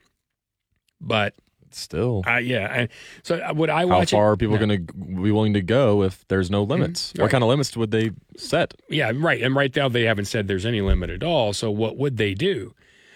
[1.01, 1.33] but
[1.71, 2.23] still.
[2.27, 2.67] uh, yeah.
[2.71, 2.89] I,
[3.23, 4.31] so would I How watch far it?
[4.33, 4.65] are people No.
[4.65, 7.11] going to be willing to go if there's no limits?
[7.15, 7.31] What Right.
[7.31, 8.73] kind of limits would they set?
[8.89, 9.41] Yeah, right.
[9.41, 11.53] And right now they haven't said there's any limit at all.
[11.53, 12.73] So what would they do?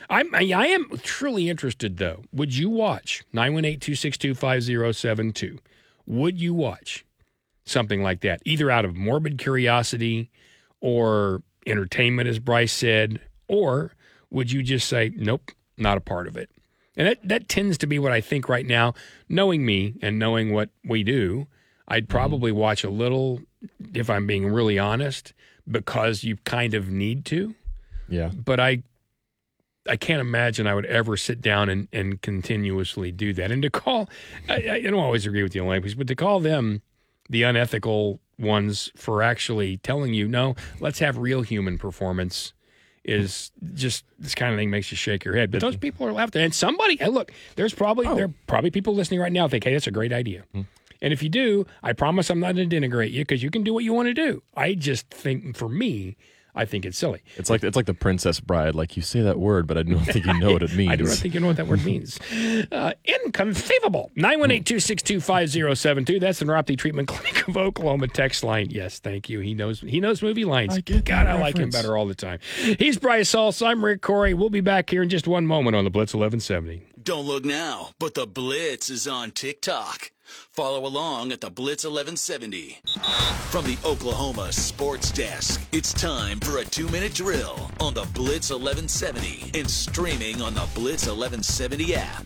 [0.09, 2.23] I'm, I I am truly interested though.
[2.33, 5.59] Would you watch 918-262-5072?
[6.07, 7.05] Would you watch
[7.65, 8.41] something like that?
[8.45, 10.31] Either out of morbid curiosity
[10.81, 13.93] or entertainment, as Bryce said, or
[14.31, 16.49] would you just say, nope, not a part of it?
[16.97, 18.93] And that, that tends to be what I think right now.
[19.29, 21.47] Knowing me and knowing what we do,
[21.87, 22.11] I'd mm-hmm.
[22.11, 23.41] probably watch a little,
[23.93, 25.33] if I'm being really honest,
[25.69, 27.53] because you kind of need to.
[28.09, 28.31] Yeah.
[28.33, 28.83] But I,
[29.89, 33.51] I can't imagine I would ever sit down and, and continuously do that.
[33.51, 34.09] And to call,
[34.47, 36.81] I, I don't always agree with the Olympics, but to call them
[37.29, 42.53] the unethical ones for actually telling you, no, let's have real human performance
[43.03, 45.51] is just this kind of thing makes you shake your head.
[45.51, 46.35] But those people are left.
[46.35, 48.15] And somebody, and look, there's probably oh.
[48.15, 50.43] there are probably people listening right now think, hey, that's a great idea.
[50.53, 50.61] Hmm.
[51.01, 53.63] And if you do, I promise I'm not going to denigrate you because you can
[53.63, 54.43] do what you want to do.
[54.55, 56.17] I just think for me,
[56.59, 57.21] I think it's silly.
[57.37, 58.75] It's like it's like the Princess Bride.
[58.75, 60.91] Like you say that word, but I don't think you know what it means.
[60.95, 62.19] I do not think you know what that word means.
[62.71, 64.11] Uh, inconceivable.
[64.17, 66.19] 918-262-5072.
[66.19, 68.67] That's the Neuropathy Treatment Clinic of Oklahoma text line.
[68.69, 69.39] Yes, thank you.
[69.39, 70.77] He knows he knows movie lines.
[70.77, 72.39] I God, I like him better all the time.
[72.77, 73.65] He's Bryce Hulse.
[73.65, 74.33] I'm Rick Couri.
[74.33, 76.83] We'll be back here in just one moment on the Blitz 1170.
[77.09, 80.11] Don't look now, but the Blitz is on TikTok.
[80.53, 82.77] Follow along at the Blitz 1170.
[83.49, 88.51] From the Oklahoma Sports Desk, it's time for a two minute drill on the Blitz
[88.51, 92.25] 1170 and streaming on the Blitz 1170 app.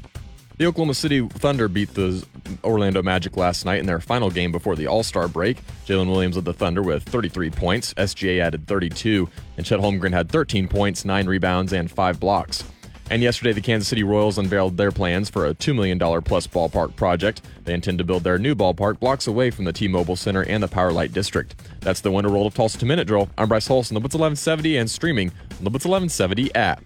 [0.58, 2.22] The Oklahoma City Thunder beat the
[2.66, 5.60] Orlando Magic last night in their final game before the All Star break.
[5.88, 7.94] Jalen Williams led the Thunder with 33 points.
[7.94, 12.66] SGA added 32, and Chet Holmgren had 13 points, 9 rebounds, and 5 blocks.
[13.14, 16.96] And yesterday, the Kansas City Royals unveiled their plans for a $2 million plus ballpark
[16.96, 17.44] project.
[17.64, 20.64] They intend to build their new ballpark blocks away from the T Mobile Center and
[20.64, 21.54] the Power Light District.
[21.82, 23.30] That's the Winter Roll of Tulsa 2 Minute Drill.
[23.38, 26.84] I'm Bryce Hulse, the Blitz 1170, and streaming on the Blitz 1170 app.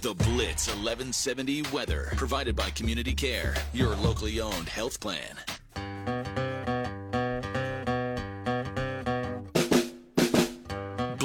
[0.00, 6.19] The Blitz 1170 weather, provided by Community Care, your locally owned health plan.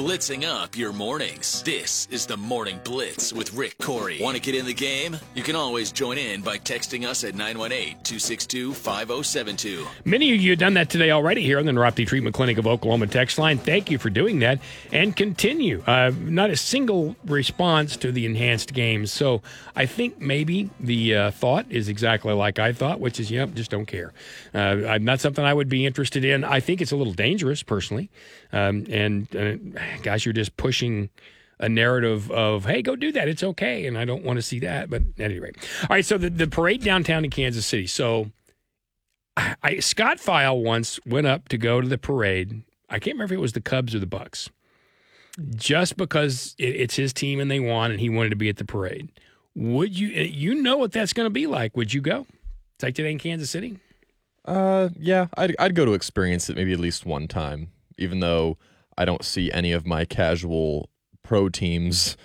[0.06, 1.64] Blitzing up your mornings.
[1.64, 4.22] This is the Morning Blitz with Rick Couri.
[4.22, 5.16] Want to get in the game?
[5.34, 9.84] You can always join in by texting us at 918 262 5072.
[10.04, 12.68] Many of you have done that today already here on the Neuropathy Treatment Clinic of
[12.68, 13.58] Oklahoma text line.
[13.58, 14.60] Thank you for doing that
[14.92, 15.82] and continue.
[15.84, 19.10] Uh, not a single response to the enhanced games.
[19.10, 19.42] So
[19.74, 23.72] I think maybe the uh, thought is exactly like I thought, which is, yep, just
[23.72, 24.12] don't care.
[24.54, 26.44] Uh, not something I would be interested in.
[26.44, 28.08] I think it's a little dangerous personally.
[28.52, 29.56] Um, and uh,
[30.02, 31.10] gosh, you're just pushing
[31.58, 33.28] a narrative of, hey, go do that.
[33.28, 33.86] It's okay.
[33.86, 34.90] And I don't want to see that.
[34.90, 35.56] But at any rate.
[35.82, 36.04] All right.
[36.04, 37.86] So the, the parade downtown in Kansas City.
[37.86, 38.30] So
[39.36, 42.62] I, Scott File once went up to go to the parade.
[42.88, 44.48] I can't remember if it was the Cubs or the Bucks,
[45.54, 48.56] just because it, it's his team and they won, and he wanted to be at
[48.56, 49.10] the parade.
[49.54, 50.08] Would you?
[50.08, 51.76] You know what that's going to be like?
[51.76, 52.26] Would you go?
[52.74, 53.78] It's like today in Kansas City.
[54.44, 58.58] Uh, yeah, I'd I'd go to experience it maybe at least one time, even though
[58.98, 60.90] I don't see any of my casual
[61.22, 62.16] pro teams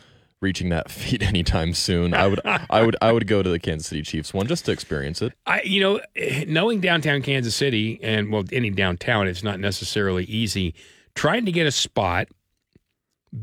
[0.42, 2.14] reaching that feat anytime soon.
[2.14, 4.72] I would I would I would go to the Kansas City Chiefs one just to
[4.72, 5.34] experience it.
[5.46, 6.02] I you know
[6.48, 10.74] knowing downtown Kansas City and well any downtown it's not necessarily easy
[11.16, 12.28] trying to get a spot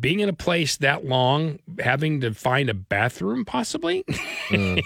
[0.01, 4.05] being in a place that long, having to find a bathroom, possibly.
[4.49, 4.83] Mm.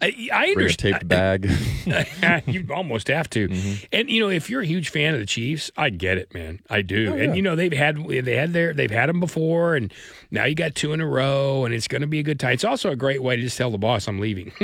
[0.00, 0.94] I, I understand.
[0.94, 1.50] Taped bag.
[2.46, 3.48] you almost have to.
[3.48, 3.84] Mm-hmm.
[3.92, 6.60] And you know, if you're a huge fan of the Chiefs, I get it, man.
[6.70, 7.12] I do.
[7.12, 7.24] Oh, yeah.
[7.24, 9.92] And you know, they've had they had their they've had them before, and
[10.30, 12.52] now you got two in a row, and it's going to be a good time.
[12.52, 14.52] It's also a great way to just tell the boss I'm leaving.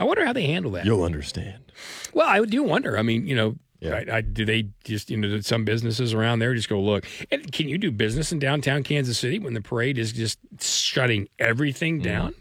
[0.00, 0.84] I wonder how they handle that.
[0.84, 1.70] You'll understand.
[2.12, 2.98] Well, I do wonder.
[2.98, 4.02] I mean, you know, yeah.
[4.08, 7.06] I, I, do they just you know some businesses around there just go look?
[7.30, 11.28] And can you do business in downtown Kansas City when the parade is just shutting
[11.38, 12.04] everything mm-hmm.
[12.04, 12.32] down?
[12.32, 12.36] Mm.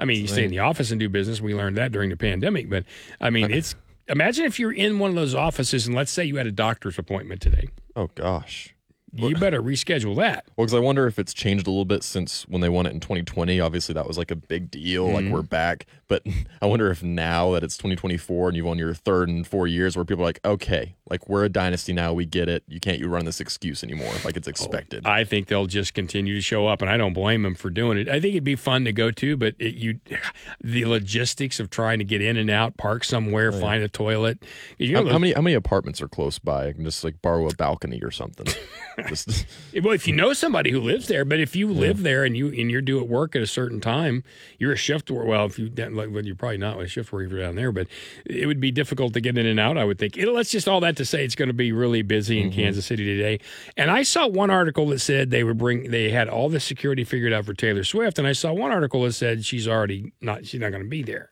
[0.00, 1.40] I mean, you stay in the office and do business.
[1.40, 2.84] We learned that during the pandemic, but
[3.20, 3.74] I mean, it's
[4.06, 6.98] imagine if you're in one of those offices and let's say you had a doctor's
[6.98, 7.68] appointment today.
[7.96, 8.74] Oh gosh
[9.14, 10.44] you better reschedule that.
[10.56, 12.92] Well, because I wonder if it's changed a little bit since when they won it
[12.92, 13.60] in 2020.
[13.60, 15.06] Obviously, that was like a big deal.
[15.06, 15.14] Mm-hmm.
[15.14, 16.22] Like we're back, but
[16.62, 19.96] I wonder if now that it's 2024 and you've won your third and four years,
[19.96, 22.62] where people are like, okay, like we're a dynasty now, we get it.
[22.68, 24.12] You can't you run this excuse anymore.
[24.24, 25.02] Like it's oh, expected.
[25.06, 27.70] Oh, I think they'll just continue to show up, and I don't blame them for
[27.70, 28.08] doing it.
[28.08, 30.00] I think it'd be fun to go to, but it, you,
[30.62, 34.44] the logistics of trying to get in and out, park somewhere, oh, find a toilet.
[34.76, 36.68] You know, how, how many how many apartments are close by?
[36.68, 38.46] I can just like borrow a balcony or something.
[39.08, 39.46] just
[39.82, 42.48] well, if you know somebody who lives there, but if you live there and you
[42.48, 44.24] and you're due at work at a certain time,
[44.58, 45.26] you're a shift worker.
[45.26, 47.86] Well, if you like, well, you're probably not a shift worker down there, but
[48.26, 49.78] it would be difficult to get in and out.
[49.78, 50.18] I would think.
[50.18, 52.60] It, let's just all that to say it's going to be really busy in mm-hmm.
[52.60, 53.40] Kansas City today.
[53.76, 57.04] And I saw one article that said they would bring they had all the security
[57.04, 60.46] figured out for Taylor Swift, and I saw one article that said she's already not
[60.46, 61.30] she's not going to be there.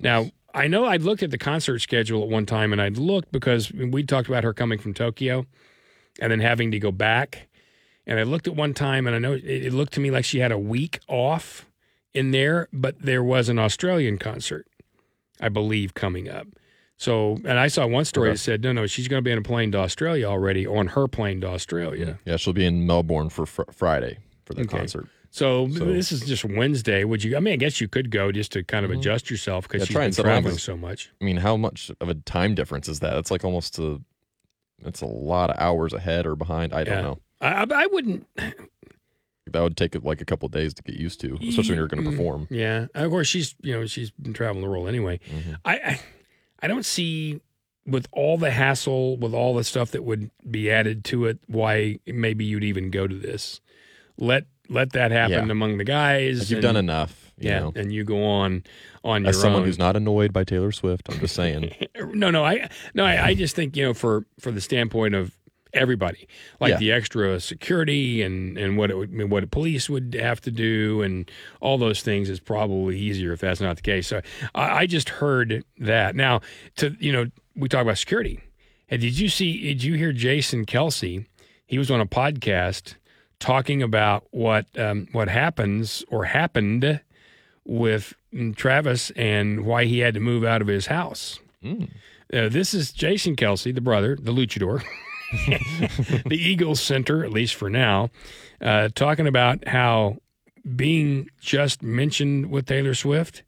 [0.00, 3.32] Now I know I'd looked at the concert schedule at one time, and I'd looked
[3.32, 5.46] because we talked about her coming from Tokyo
[6.20, 7.48] and then having to go back.
[8.06, 10.24] And I looked at one time, and I know it, it looked to me like
[10.24, 11.66] she had a week off
[12.12, 14.66] in there, but there was an Australian concert,
[15.40, 16.46] I believe, coming up.
[17.04, 18.34] So, and I saw one story okay.
[18.34, 20.86] that said, no, no, she's going to be on a plane to Australia already, on
[20.86, 22.18] her plane to Australia.
[22.24, 24.78] Yeah, she'll be in Melbourne for fr- Friday for the okay.
[24.78, 25.08] concert.
[25.28, 27.04] So, so, this is just Wednesday.
[27.04, 27.36] Would you?
[27.36, 29.00] I mean, I guess you could go just to kind of mm-hmm.
[29.00, 31.12] adjust yourself because yeah, she's been traveling so much.
[31.20, 33.18] I mean, how much of a time difference is that?
[33.18, 34.00] It's like almost a
[34.82, 36.72] it's a lot of hours ahead or behind.
[36.72, 37.02] I don't yeah.
[37.02, 37.18] know.
[37.40, 38.26] I, I wouldn't.
[39.48, 42.02] That would take like a couple days to get used to, especially when you're going
[42.02, 42.48] to perform.
[42.50, 45.20] Yeah, of course she's you know she's been traveling the world anyway.
[45.30, 45.52] Mm-hmm.
[45.66, 46.00] I, I
[46.64, 47.42] I don't see
[47.86, 51.98] with all the hassle, with all the stuff that would be added to it, why
[52.06, 53.60] maybe you'd even go to this.
[54.16, 55.52] Let let that happen yeah.
[55.52, 56.50] among the guys.
[56.50, 57.32] You've done enough.
[57.36, 57.72] yeah, know.
[57.76, 58.62] and you go on
[59.04, 59.66] on your As someone own.
[59.66, 61.74] who's not annoyed by Taylor Swift, I'm just saying.
[62.14, 65.36] no, no, I no, I, I just think you know for for the standpoint of
[65.74, 66.26] everybody,
[66.60, 66.76] like Yeah.
[66.78, 71.30] the extra security and and what it would, what police would have to do, and
[71.60, 74.06] all those things is probably easier if that's not the case.
[74.06, 74.20] So
[74.54, 76.14] I, I just heard that.
[76.16, 76.40] Now,
[76.76, 78.40] to you know, we talk about security.
[78.88, 79.60] And did you see?
[79.62, 81.26] Did you hear Jason Kelce?
[81.66, 82.94] He was on a podcast
[83.40, 87.00] talking about what um, what happens or happened
[87.64, 88.14] with
[88.56, 91.40] Travis and why he had to move out of his house.
[91.64, 94.82] Uh, this is Jason Kelce, the brother, the luchador,
[96.26, 98.10] the Eagles center, at least for now,
[98.60, 100.18] uh, talking about how
[100.76, 103.42] being just mentioned with Taylor Swift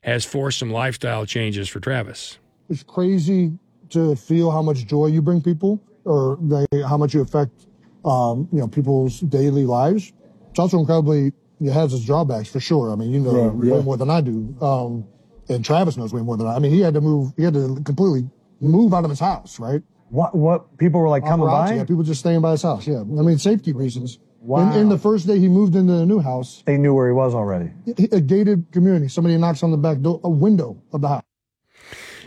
[0.00, 2.38] has forced some lifestyle changes for Travis.
[2.68, 3.52] it's crazy
[3.90, 7.66] to feel how much joy you bring people or they, how much you affect
[8.04, 10.12] um, you know people's daily lives.
[10.50, 12.92] It's also incredibly it has its drawbacks for sure.
[12.92, 15.06] I mean, you know way more than I do, um,
[15.48, 16.56] and Travis knows way more than I.
[16.56, 17.32] I mean, he had to move.
[17.36, 18.28] He had to completely
[18.60, 19.82] move out of his house, right?
[20.10, 21.74] What what people were like coming by?
[21.74, 22.86] Yeah, people just staying by his house.
[22.86, 24.18] Yeah, I mean, safety reasons.
[24.40, 24.70] Wow.
[24.70, 27.12] And, and the first day he moved into the new house, They knew where he
[27.12, 27.70] was already.
[28.12, 29.08] a gated community.
[29.08, 31.22] Somebody knocks on the back door, a window of the house.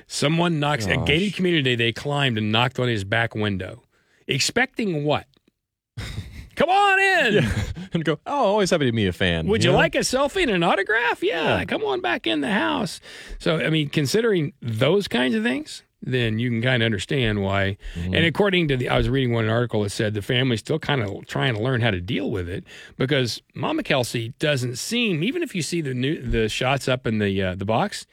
[0.07, 1.75] Someone knocks a gated community.
[1.75, 3.83] They climbed and knocked on his back window,
[4.27, 5.27] expecting what?
[6.55, 7.45] Come on in.
[7.93, 9.47] and go, oh, always happy to meet a fan.
[9.47, 9.77] Would you know?
[9.77, 11.23] like a selfie and an autograph?
[11.23, 11.65] Yeah, Yeah.
[11.65, 12.99] come on back in the house.
[13.39, 17.77] So, I mean, considering those kinds of things, then you can kind of understand why.
[17.95, 18.13] Mm-hmm.
[18.13, 21.01] And according to the, I was reading one article that said the family's still kind
[21.01, 22.63] of trying to learn how to deal with it
[22.97, 27.19] because Mama Kelce doesn't seem, even if you see the new the shots up in
[27.19, 28.05] the uh, the box,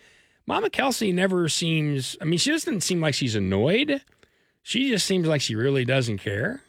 [0.47, 2.16] Mama Kelce never seems.
[2.20, 4.03] I mean, she doesn't seem like she's annoyed.
[4.62, 6.62] She just seems like she really doesn't care.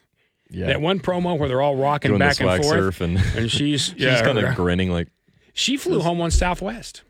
[0.50, 0.66] Yeah.
[0.66, 4.22] That one promo where they're all rocking Doing back and forth, and and she's she's
[4.22, 5.08] kind of grinning like
[5.52, 7.02] she flew home on Southwest.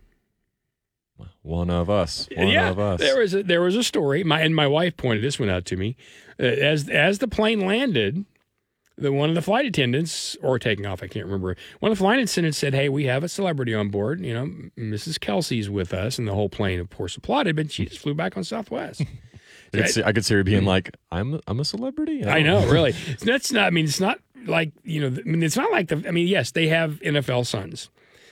[1.43, 2.29] One of us.
[2.35, 3.01] One yeah, of us.
[3.01, 4.25] there was a, there was a story.
[4.25, 5.97] My and my wife pointed this one out to me.
[6.39, 8.25] Uh, as as the plane landed,
[8.99, 11.57] the one of the flight attendants or taking off, I can't remember.
[11.81, 14.21] One of the flight attendants said, "Hey, we have a celebrity on board.
[14.21, 15.19] You know, Mrs.
[15.19, 18.37] Kelce's with us." And the whole plane, of course, applauded, but she just flew back
[18.37, 19.03] on Southwest.
[19.75, 22.67] I could, see, I could see her being like, "I'm I'm a celebrity." I don't
[22.67, 22.93] know, really.
[23.21, 23.67] That's not.
[23.67, 25.17] I mean, it's not like you know.
[25.17, 26.03] I mean, it's not like the.
[26.07, 27.91] I mean, yes, they have NFL sons,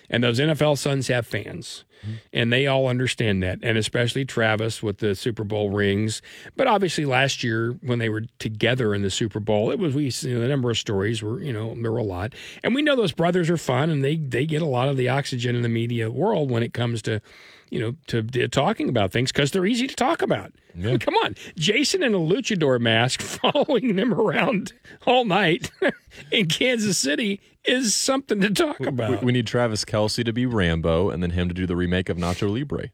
[0.09, 2.15] and those NFL sons have fans, Mm-hmm.
[2.33, 6.21] and they all understand that, and especially Travis with the Super Bowl rings.
[6.55, 10.11] But obviously, last year when they were together in the Super Bowl, it was we.
[10.29, 12.83] You know, the number of stories were you know there were a lot, and we
[12.83, 15.63] know those brothers are fun, and they they get a lot of the oxygen in
[15.63, 17.21] the media world when it comes to.
[17.69, 20.53] You know, to, to talking about things because they're easy to talk about.
[20.73, 24.73] I mean, come on, Jason in a luchador mask following them around
[25.05, 25.73] all night
[26.31, 29.23] in Kansas City is something to talk about.
[29.23, 32.17] we need Travis Kelce to be Rambo, and then him to do the remake of
[32.17, 32.91] Nacho Libre,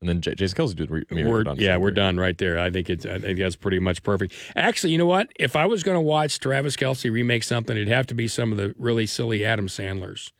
[0.00, 2.16] and then J- Jason Kelce do the re- remake We're, of Nacho yeah, we're done
[2.16, 2.58] right there.
[2.58, 3.04] I think it's.
[3.06, 4.34] I think that's pretty much perfect.
[4.56, 5.28] Actually, you know what?
[5.38, 8.52] If I was going to watch Travis Kelce remake something, it'd have to be some
[8.52, 10.32] of the really silly Adam Sandlers,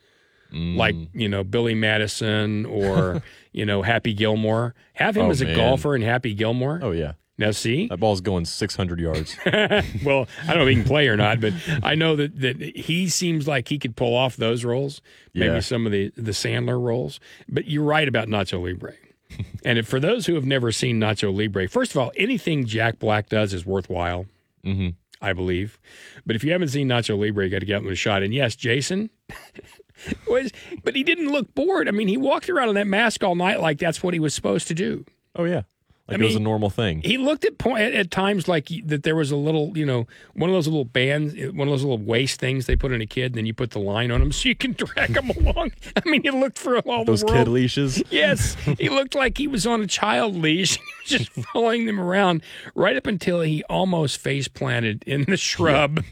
[0.52, 0.76] mm.
[0.76, 3.22] like you know Billy Madison or
[3.52, 4.74] you know Happy Gilmore.
[4.94, 5.56] Have him Oh, as a man.
[5.56, 6.80] golfer in Happy Gilmore.
[6.82, 9.34] Oh yeah, Now see, that ball's going 600 yards.
[9.46, 12.60] well, I don't know if he can play or not, but I know that, that
[12.76, 15.00] he seems like he could pull off those roles,
[15.34, 15.60] maybe Yeah.
[15.60, 17.18] some of the, the Sandler roles.
[17.48, 18.94] But you're right about Nacho Libre.
[19.64, 22.98] and if, for those who have never seen Nacho Libre, first of all, anything Jack
[22.98, 24.26] Black does is worthwhile,
[24.62, 24.90] hmm
[25.22, 25.78] I believe.
[26.24, 28.22] But if you haven't seen Nacho Libre, you got to get him a shot.
[28.22, 29.10] And yes, Jason
[30.28, 30.50] was,
[30.82, 31.88] but he didn't look bored.
[31.88, 34.34] I mean, he walked around in that mask all night like that's what he was
[34.34, 35.04] supposed to do.
[35.36, 35.62] Oh yeah,
[36.10, 37.00] like I it was a normal thing.
[37.02, 39.86] He looked at point at, at times like he- that there was a little, you
[39.86, 42.92] know, one of those little bands, eh, one of those little waist things they put
[42.92, 45.16] in a kid, and then you put the line on him so you can drag
[45.16, 45.72] him along.
[45.96, 48.02] I mean, he looked for all Those kid leashes.
[48.10, 52.42] Yes, he looked like he was on a child leash, just following them around
[52.74, 56.02] right up until he almost face planted in the shrub.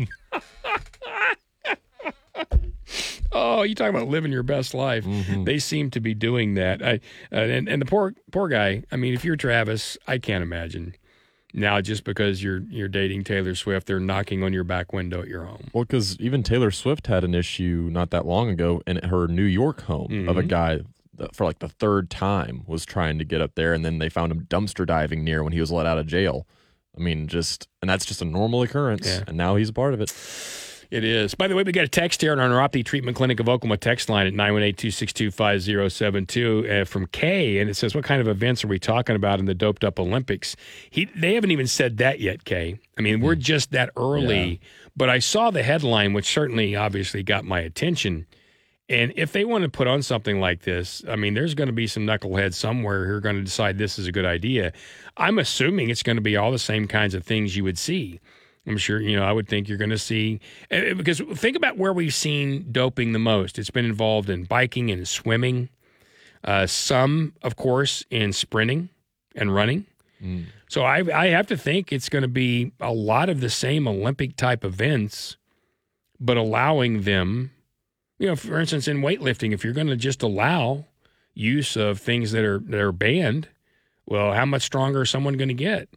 [3.33, 5.05] oh, you talking about living your best life?
[5.45, 6.83] They seem to be doing that.
[6.83, 7.01] I
[7.33, 8.85] uh, and and the poor poor guy.
[8.93, 10.95] I mean, if you're Travis, I can't imagine.
[11.55, 15.29] Now, just because you're you're dating Taylor Swift, they're knocking on your back window at
[15.29, 15.69] your home.
[15.73, 19.45] Well, because even Taylor Swift had an issue not that long ago in her New
[19.45, 20.81] York home of a guy
[21.15, 24.09] that for like the third time was trying to get up there, and then they
[24.11, 26.47] found him dumpster diving near when he was let out of jail.
[26.97, 29.25] I mean, just and that's just a normal occurrence, Yeah.
[29.27, 30.11] and now he's a part of it.
[30.91, 31.35] It is.
[31.35, 33.77] By the way, we got a text here on our Neuropathy Treatment Clinic of Oklahoma
[33.77, 38.69] text line at 918-262-5072 uh, from Kay, and it says, what kind of events are
[38.69, 40.57] we talking about in the doped up Olympics?
[40.89, 42.79] He They haven't even said that yet, Kay.
[42.97, 44.63] I mean, we're just that early,
[44.97, 48.25] but I saw the headline, which certainly obviously got my attention.
[48.89, 51.75] And if they want to put on something like this, I mean, there's going to
[51.75, 54.73] be some knuckleheads somewhere who are going to decide this is a good idea.
[55.19, 58.21] I'm assuming it's going to be all the same kinds of things you would see.
[58.67, 60.41] I'm sure, you know, I would think you're going to see,
[60.71, 63.59] eh, because think about where we've seen doping the most.
[63.59, 65.71] It's been involved in biking and swimming,
[66.45, 68.91] uh, some, of course, in sprinting
[69.35, 69.87] and running.
[70.69, 73.87] So I, I have to think it's going to be a lot of the same
[73.89, 75.37] Olympic type events,
[76.21, 77.53] but allowing them,
[78.19, 80.85] you know, for instance, in weightlifting, if you're going to just allow
[81.35, 83.49] use of things that are that are banned,
[84.07, 85.89] well, how much stronger is someone going to get?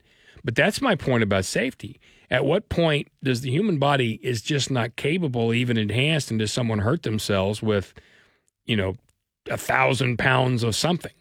[0.43, 1.99] But that's my point about safety.
[2.31, 6.51] At what point does the human body is just not capable, even enhanced, and does
[6.51, 7.93] someone hurt themselves with,
[8.65, 8.95] you know,
[9.49, 11.11] a thousand pounds of something?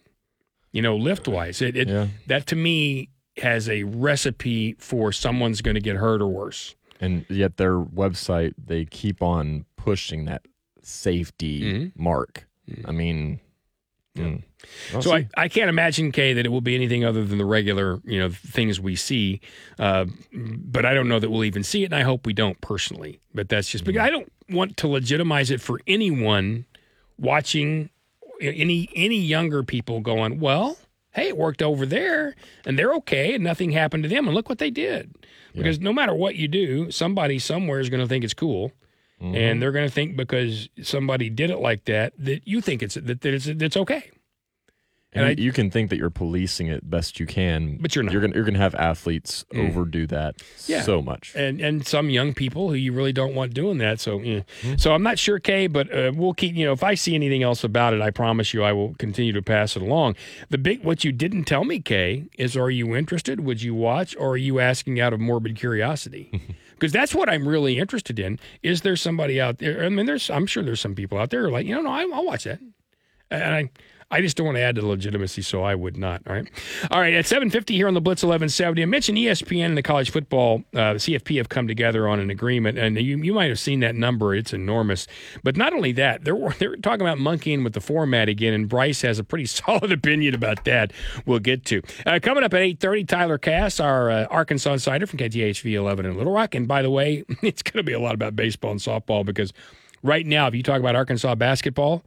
[0.73, 2.07] You know, lift wise, it, it Yeah.
[2.29, 3.09] that to me
[3.39, 6.77] has a recipe for someone's going to get hurt or worse.
[7.01, 10.43] And yet their website, they keep on pushing that
[10.81, 12.03] safety Mm-hmm.
[12.03, 12.47] mark.
[12.85, 13.41] I mean,
[14.25, 14.43] mm.
[14.93, 15.15] Well, So.
[15.15, 18.19] I, I can't imagine, Kay, that it will be anything other than the regular, you
[18.19, 19.41] know, things we see.
[19.79, 22.61] Uh, but I don't know that we'll even see it, and I hope we don't
[22.61, 23.21] personally.
[23.35, 26.67] But that's just because I don't want to legitimize it for anyone
[27.19, 27.91] watching
[28.41, 30.79] any any younger people going, well,
[31.13, 34.49] hey, it worked over there, and they're okay, and nothing happened to them, and look
[34.49, 35.15] what they did.
[35.53, 38.73] Because no matter what you do, somebody somewhere is going to think it's cool.
[39.21, 42.95] And they're going to think because somebody did it like that that you think it's
[42.95, 44.11] that, that it's that's okay.
[45.13, 48.05] And, And I- you can think that you're policing it best you can, But you're
[48.05, 48.11] not.
[48.11, 48.13] Mm.
[48.13, 50.37] You're gonna you're gonna have athletes overdo that
[50.69, 50.83] Yeah.
[50.83, 51.33] so much.
[51.35, 53.99] and and some young people who you really don't want doing that.
[53.99, 54.43] So, yeah.
[54.63, 54.77] Hmm.
[54.77, 56.55] so I'm not sure, Kay, but uh, we'll keep.
[56.55, 59.33] You know, if I see anything else about it, I promise you, I will continue
[59.33, 60.15] to pass it along.
[60.49, 63.41] The big, what you didn't tell me, Kay, is are you interested?
[63.41, 66.31] Would you watch, or are you asking out of morbid curiosity?
[66.81, 68.39] Because that's what I'm really interested in.
[68.63, 69.85] Is there somebody out there?
[69.85, 70.31] I mean, there's.
[70.31, 72.59] I'm sure there's some people out there like, you know, no, I, I'll watch that,
[73.31, 73.71] and I.
[74.11, 76.23] I just don't want to add to the legitimacy, so I would not.
[76.27, 76.49] All right.
[76.91, 77.15] All right.
[77.15, 80.95] At 750 here on the Blitz 1170, I mentioned ESPN and the college football, uh,
[80.95, 84.35] CFP have come together on an agreement, and you, you might have seen that number.
[84.35, 85.07] It's enormous.
[85.45, 89.03] But not only that, they're, they're talking about monkeying with the format again, and Bryce
[89.03, 90.93] has a pretty solid opinion about that
[91.27, 91.83] we'll get to.
[92.05, 96.17] Uh, coming up at 8.30, Tyler Cass, our uh, Arkansas insider from KTHV 11 in
[96.17, 96.55] Little Rock.
[96.55, 99.53] And by the way, it's going to be a lot about baseball and softball because
[100.03, 102.03] right now, if you talk about Arkansas basketball,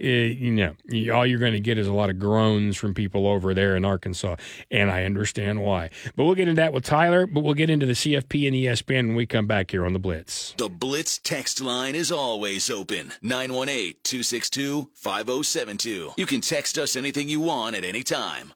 [0.00, 0.74] uh, you know,
[1.14, 3.84] all you're going to get is a lot of groans from people over there in
[3.84, 4.36] Arkansas,
[4.70, 5.90] and I understand why.
[6.16, 7.26] But we'll get into that with Tyler.
[7.26, 9.98] But we'll get into the CFP and ESPN when we come back here on the
[9.98, 10.54] Blitz.
[10.56, 16.12] The Blitz text line is always open 918 262 5072.
[16.16, 18.52] You can text us anything you want at any time.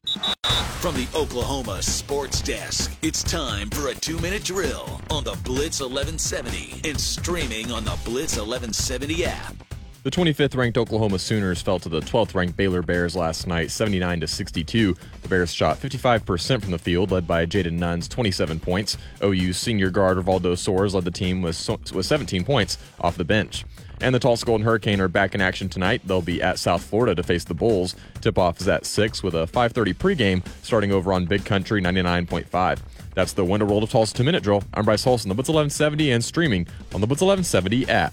[0.80, 5.80] From the Oklahoma Sports Desk, it's time for a two minute drill on the Blitz
[5.80, 9.56] 1170 and streaming on the Blitz 1170 app.
[10.04, 14.20] The 25th ranked Oklahoma Sooners fell to the 12th ranked Baylor Bears last night, 79
[14.20, 14.94] to 62.
[15.22, 18.98] The Bears shot 55% from the field, led by Jayden Nunn's 27 points.
[19.22, 23.64] OU senior guard Rivaldo Soares led the team with, with 17 points off the bench.
[24.02, 26.02] And the Tulsa Golden Hurricane are back in action tonight.
[26.04, 27.96] They'll be at South Florida to face the Bulls.
[28.20, 32.80] Tip-off is at 6 with a 5:30 pregame starting over on Big Country 99.5.
[33.14, 34.64] That's the Winter World of Tulsa 2-minute drill.
[34.74, 38.12] I'm Bryce Hulse, the Blitz 1170 and streaming on the Blitz 1170 app.